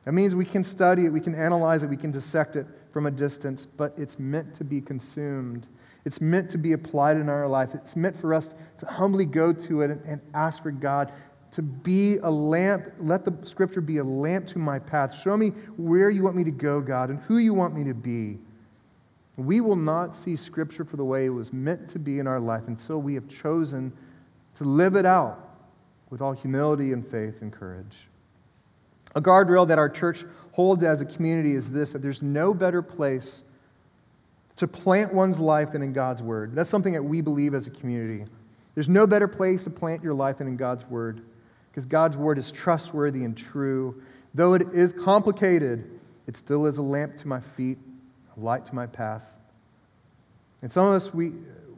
That 0.06 0.14
means 0.14 0.34
we 0.34 0.46
can 0.46 0.64
study 0.64 1.06
it, 1.06 1.10
we 1.10 1.20
can 1.20 1.36
analyze 1.36 1.84
it, 1.84 1.88
we 1.88 1.98
can 1.98 2.12
dissect 2.12 2.56
it 2.56 2.66
from 2.92 3.06
a 3.06 3.12
distance, 3.12 3.68
but 3.78 3.94
it's 3.98 4.18
meant 4.18 4.54
to 4.56 4.64
be 4.64 4.82
consumed. 4.82 5.68
It's 6.06 6.22
meant 6.22 6.50
to 6.52 6.58
be 6.58 6.74
applied 6.74 7.18
in 7.18 7.30
our 7.30 7.48
life. 7.48 7.70
It's 7.76 7.96
meant 7.96 8.20
for 8.20 8.34
us 8.34 8.50
to 8.80 8.86
humbly 8.86 9.26
go 9.26 9.54
to 9.54 9.82
it 9.82 9.92
and, 9.92 10.02
and 10.06 10.22
ask 10.34 10.64
for 10.64 10.72
God 10.72 11.12
to 11.52 11.62
be 11.62 12.18
a 12.18 12.30
lamp. 12.30 12.86
Let 13.00 13.26
the 13.26 13.34
scripture 13.46 13.82
be 13.82 13.98
a 13.98 14.04
lamp 14.04 14.48
to 14.48 14.60
my 14.60 14.80
path. 14.80 15.14
Show 15.14 15.36
me 15.36 15.50
where 15.78 16.10
you 16.10 16.24
want 16.24 16.36
me 16.36 16.44
to 16.46 16.52
go, 16.52 16.82
God, 16.82 17.10
and 17.10 17.20
who 17.20 17.38
you 17.38 17.54
want 17.54 17.76
me 17.76 17.84
to 17.84 17.94
be. 17.94 18.40
We 19.40 19.62
will 19.62 19.78
not 19.78 20.18
see 20.18 20.36
Scripture 20.36 20.84
for 20.84 20.98
the 20.98 21.06
way 21.06 21.26
it 21.26 21.30
was 21.30 21.54
meant 21.54 21.88
to 21.90 22.00
be 22.00 22.20
in 22.20 22.28
our 22.28 22.42
life 22.42 22.64
until 22.68 23.02
we 23.02 23.14
have 23.14 23.28
chosen 23.30 23.94
to 24.56 24.66
live 24.66 24.96
it 24.96 25.06
out 25.06 25.56
with 26.10 26.22
all 26.22 26.34
humility 26.34 26.92
and 26.92 27.08
faith 27.08 27.42
and 27.42 27.52
courage. 27.52 28.10
A 29.16 29.22
guardrail 29.22 29.66
that 29.68 29.80
our 29.80 29.88
church 29.88 30.26
holds 30.52 30.84
as 30.84 31.00
a 31.00 31.06
community 31.06 31.54
is 31.54 31.72
this 31.72 31.94
that 31.94 32.02
there's 32.02 32.22
no 32.22 32.54
better 32.54 32.82
place 32.82 33.44
to 34.58 34.68
plant 34.68 35.14
one's 35.14 35.40
life 35.40 35.72
than 35.72 35.82
in 35.82 35.94
God's 35.94 36.22
Word. 36.22 36.54
That's 36.54 36.70
something 36.70 36.92
that 36.92 37.04
we 37.04 37.22
believe 37.22 37.54
as 37.54 37.66
a 37.66 37.70
community. 37.70 38.26
There's 38.76 38.90
no 38.90 39.08
better 39.08 39.28
place 39.28 39.64
to 39.64 39.70
plant 39.70 40.04
your 40.04 40.14
life 40.14 40.40
than 40.40 40.48
in 40.48 40.58
God's 40.58 40.84
Word 40.86 41.22
because 41.72 41.86
God's 41.86 42.18
Word 42.18 42.38
is 42.38 42.52
trustworthy 42.52 43.24
and 43.24 43.38
true. 43.38 44.02
Though 44.34 44.54
it 44.56 44.68
is 44.74 44.92
complicated, 44.92 45.90
it 46.28 46.36
still 46.36 46.66
is 46.66 46.78
a 46.78 46.82
lamp 46.82 47.18
to 47.20 47.28
my 47.28 47.40
feet 47.40 47.78
light 48.38 48.66
to 48.66 48.76
my 48.76 48.86
path. 48.86 49.24
And 50.62 50.72
some 50.72 50.86
of 50.88 50.94
us, 50.94 51.14
we, 51.14 51.32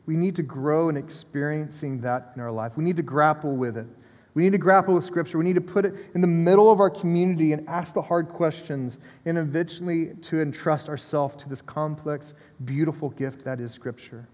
we 0.05 0.15
need 0.15 0.35
to 0.37 0.43
grow 0.43 0.89
in 0.89 0.97
experiencing 0.97 2.01
that 2.01 2.31
in 2.35 2.41
our 2.41 2.51
life. 2.51 2.73
We 2.75 2.83
need 2.83 2.97
to 2.97 3.03
grapple 3.03 3.55
with 3.55 3.77
it. 3.77 3.87
We 4.33 4.43
need 4.43 4.53
to 4.53 4.57
grapple 4.57 4.93
with 4.93 5.03
Scripture. 5.03 5.37
We 5.37 5.43
need 5.43 5.55
to 5.55 5.61
put 5.61 5.85
it 5.85 5.93
in 6.15 6.21
the 6.21 6.27
middle 6.27 6.71
of 6.71 6.79
our 6.79 6.89
community 6.89 7.51
and 7.51 7.67
ask 7.67 7.93
the 7.93 8.01
hard 8.01 8.29
questions 8.29 8.97
and 9.25 9.37
eventually 9.37 10.13
to 10.21 10.41
entrust 10.41 10.87
ourselves 10.87 11.35
to 11.43 11.49
this 11.49 11.61
complex, 11.61 12.33
beautiful 12.63 13.09
gift 13.09 13.43
that 13.43 13.59
is 13.59 13.73
Scripture. 13.73 14.25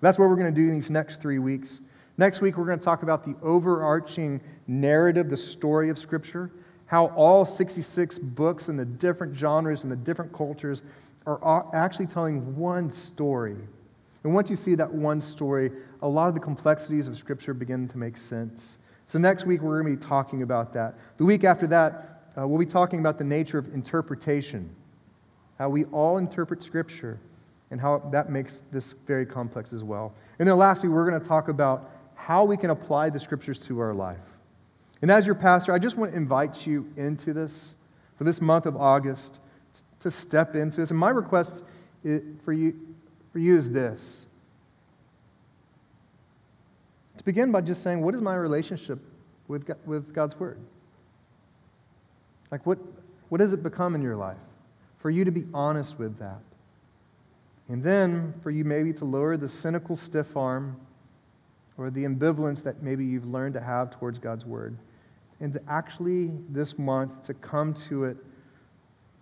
That's 0.00 0.18
what 0.18 0.28
we're 0.28 0.36
going 0.36 0.54
to 0.54 0.60
do 0.60 0.68
in 0.68 0.74
these 0.74 0.90
next 0.90 1.20
three 1.20 1.38
weeks. 1.38 1.80
Next 2.16 2.40
week, 2.40 2.56
we're 2.56 2.64
going 2.64 2.78
to 2.78 2.84
talk 2.84 3.02
about 3.02 3.24
the 3.24 3.34
overarching 3.42 4.40
narrative, 4.66 5.28
the 5.28 5.36
story 5.36 5.90
of 5.90 5.98
Scripture, 5.98 6.50
how 6.86 7.06
all 7.08 7.44
66 7.44 8.18
books 8.18 8.68
and 8.68 8.78
the 8.78 8.84
different 8.84 9.36
genres 9.36 9.82
and 9.82 9.92
the 9.92 9.96
different 9.96 10.32
cultures 10.32 10.82
are 11.26 11.74
actually 11.74 12.06
telling 12.06 12.56
one 12.56 12.90
story. 12.90 13.56
And 14.24 14.34
once 14.34 14.50
you 14.50 14.56
see 14.56 14.74
that 14.74 14.92
one 14.92 15.20
story, 15.20 15.70
a 16.02 16.08
lot 16.08 16.28
of 16.28 16.34
the 16.34 16.40
complexities 16.40 17.06
of 17.06 17.16
Scripture 17.16 17.54
begin 17.54 17.88
to 17.88 17.98
make 17.98 18.16
sense. 18.16 18.78
So, 19.06 19.18
next 19.18 19.44
week, 19.44 19.60
we're 19.60 19.82
going 19.82 19.94
to 19.94 20.00
be 20.00 20.06
talking 20.06 20.42
about 20.42 20.72
that. 20.74 20.94
The 21.18 21.24
week 21.24 21.44
after 21.44 21.66
that, 21.68 22.32
uh, 22.36 22.46
we'll 22.46 22.58
be 22.58 22.66
talking 22.66 23.00
about 23.00 23.18
the 23.18 23.24
nature 23.24 23.58
of 23.58 23.72
interpretation, 23.74 24.68
how 25.58 25.68
we 25.68 25.84
all 25.86 26.18
interpret 26.18 26.62
Scripture, 26.62 27.18
and 27.70 27.80
how 27.80 27.98
that 28.12 28.30
makes 28.30 28.62
this 28.72 28.94
very 29.06 29.26
complex 29.26 29.72
as 29.72 29.84
well. 29.84 30.14
And 30.38 30.48
then, 30.48 30.56
lastly, 30.56 30.88
we're 30.88 31.08
going 31.08 31.20
to 31.20 31.26
talk 31.26 31.48
about 31.48 31.90
how 32.14 32.44
we 32.44 32.56
can 32.56 32.70
apply 32.70 33.10
the 33.10 33.20
Scriptures 33.20 33.58
to 33.60 33.78
our 33.80 33.92
life. 33.92 34.18
And 35.02 35.10
as 35.10 35.26
your 35.26 35.34
pastor, 35.34 35.72
I 35.72 35.78
just 35.78 35.96
want 35.98 36.12
to 36.12 36.16
invite 36.16 36.66
you 36.66 36.90
into 36.96 37.34
this 37.34 37.76
for 38.16 38.24
this 38.24 38.40
month 38.40 38.64
of 38.64 38.76
August 38.76 39.40
to 40.04 40.10
step 40.10 40.54
into 40.54 40.80
this. 40.80 40.90
And 40.90 40.98
my 40.98 41.08
request 41.08 41.64
for 42.44 42.52
you, 42.52 42.78
for 43.32 43.38
you 43.38 43.56
is 43.56 43.70
this 43.70 44.26
to 47.16 47.24
begin 47.24 47.50
by 47.50 47.62
just 47.62 47.82
saying, 47.82 48.02
What 48.02 48.14
is 48.14 48.20
my 48.20 48.34
relationship 48.34 48.98
with, 49.48 49.66
God, 49.66 49.78
with 49.86 50.14
God's 50.14 50.38
Word? 50.38 50.58
Like, 52.50 52.66
what, 52.66 52.78
what 53.30 53.38
does 53.38 53.54
it 53.54 53.62
become 53.62 53.94
in 53.94 54.02
your 54.02 54.14
life? 54.14 54.36
For 54.98 55.10
you 55.10 55.24
to 55.24 55.30
be 55.30 55.46
honest 55.54 55.98
with 55.98 56.18
that. 56.18 56.40
And 57.70 57.82
then 57.82 58.34
for 58.42 58.50
you 58.50 58.62
maybe 58.62 58.92
to 58.92 59.06
lower 59.06 59.38
the 59.38 59.48
cynical 59.48 59.96
stiff 59.96 60.36
arm 60.36 60.76
or 61.78 61.90
the 61.90 62.04
ambivalence 62.04 62.62
that 62.62 62.82
maybe 62.82 63.06
you've 63.06 63.26
learned 63.26 63.54
to 63.54 63.60
have 63.60 63.90
towards 63.98 64.18
God's 64.18 64.44
word. 64.44 64.76
And 65.40 65.54
to 65.54 65.62
actually, 65.66 66.30
this 66.50 66.78
month, 66.78 67.22
to 67.24 67.34
come 67.34 67.72
to 67.88 68.04
it 68.04 68.18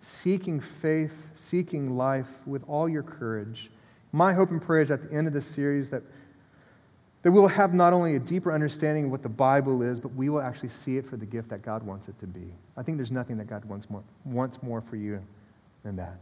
seeking 0.03 0.59
faith, 0.59 1.15
seeking 1.35 1.95
life 1.97 2.27
with 2.45 2.63
all 2.67 2.89
your 2.89 3.03
courage. 3.03 3.71
My 4.11 4.33
hope 4.33 4.51
and 4.51 4.61
prayer 4.61 4.81
is 4.81 4.91
at 4.91 5.09
the 5.09 5.15
end 5.15 5.27
of 5.27 5.33
this 5.33 5.45
series 5.45 5.89
that, 5.91 6.03
that 7.21 7.31
we 7.31 7.39
will 7.39 7.47
have 7.47 7.73
not 7.73 7.93
only 7.93 8.15
a 8.17 8.19
deeper 8.19 8.51
understanding 8.51 9.05
of 9.05 9.11
what 9.11 9.23
the 9.23 9.29
Bible 9.29 9.81
is, 9.81 10.01
but 10.01 10.13
we 10.13 10.29
will 10.29 10.41
actually 10.41 10.69
see 10.69 10.97
it 10.97 11.09
for 11.09 11.15
the 11.15 11.25
gift 11.25 11.49
that 11.49 11.61
God 11.61 11.83
wants 11.83 12.09
it 12.09 12.19
to 12.19 12.27
be. 12.27 12.53
I 12.75 12.83
think 12.83 12.97
there's 12.97 13.13
nothing 13.13 13.37
that 13.37 13.47
God 13.47 13.63
wants 13.65 13.89
more, 13.89 14.03
wants 14.25 14.61
more 14.61 14.81
for 14.81 14.97
you 14.97 15.21
than 15.83 15.95
that. 15.95 16.17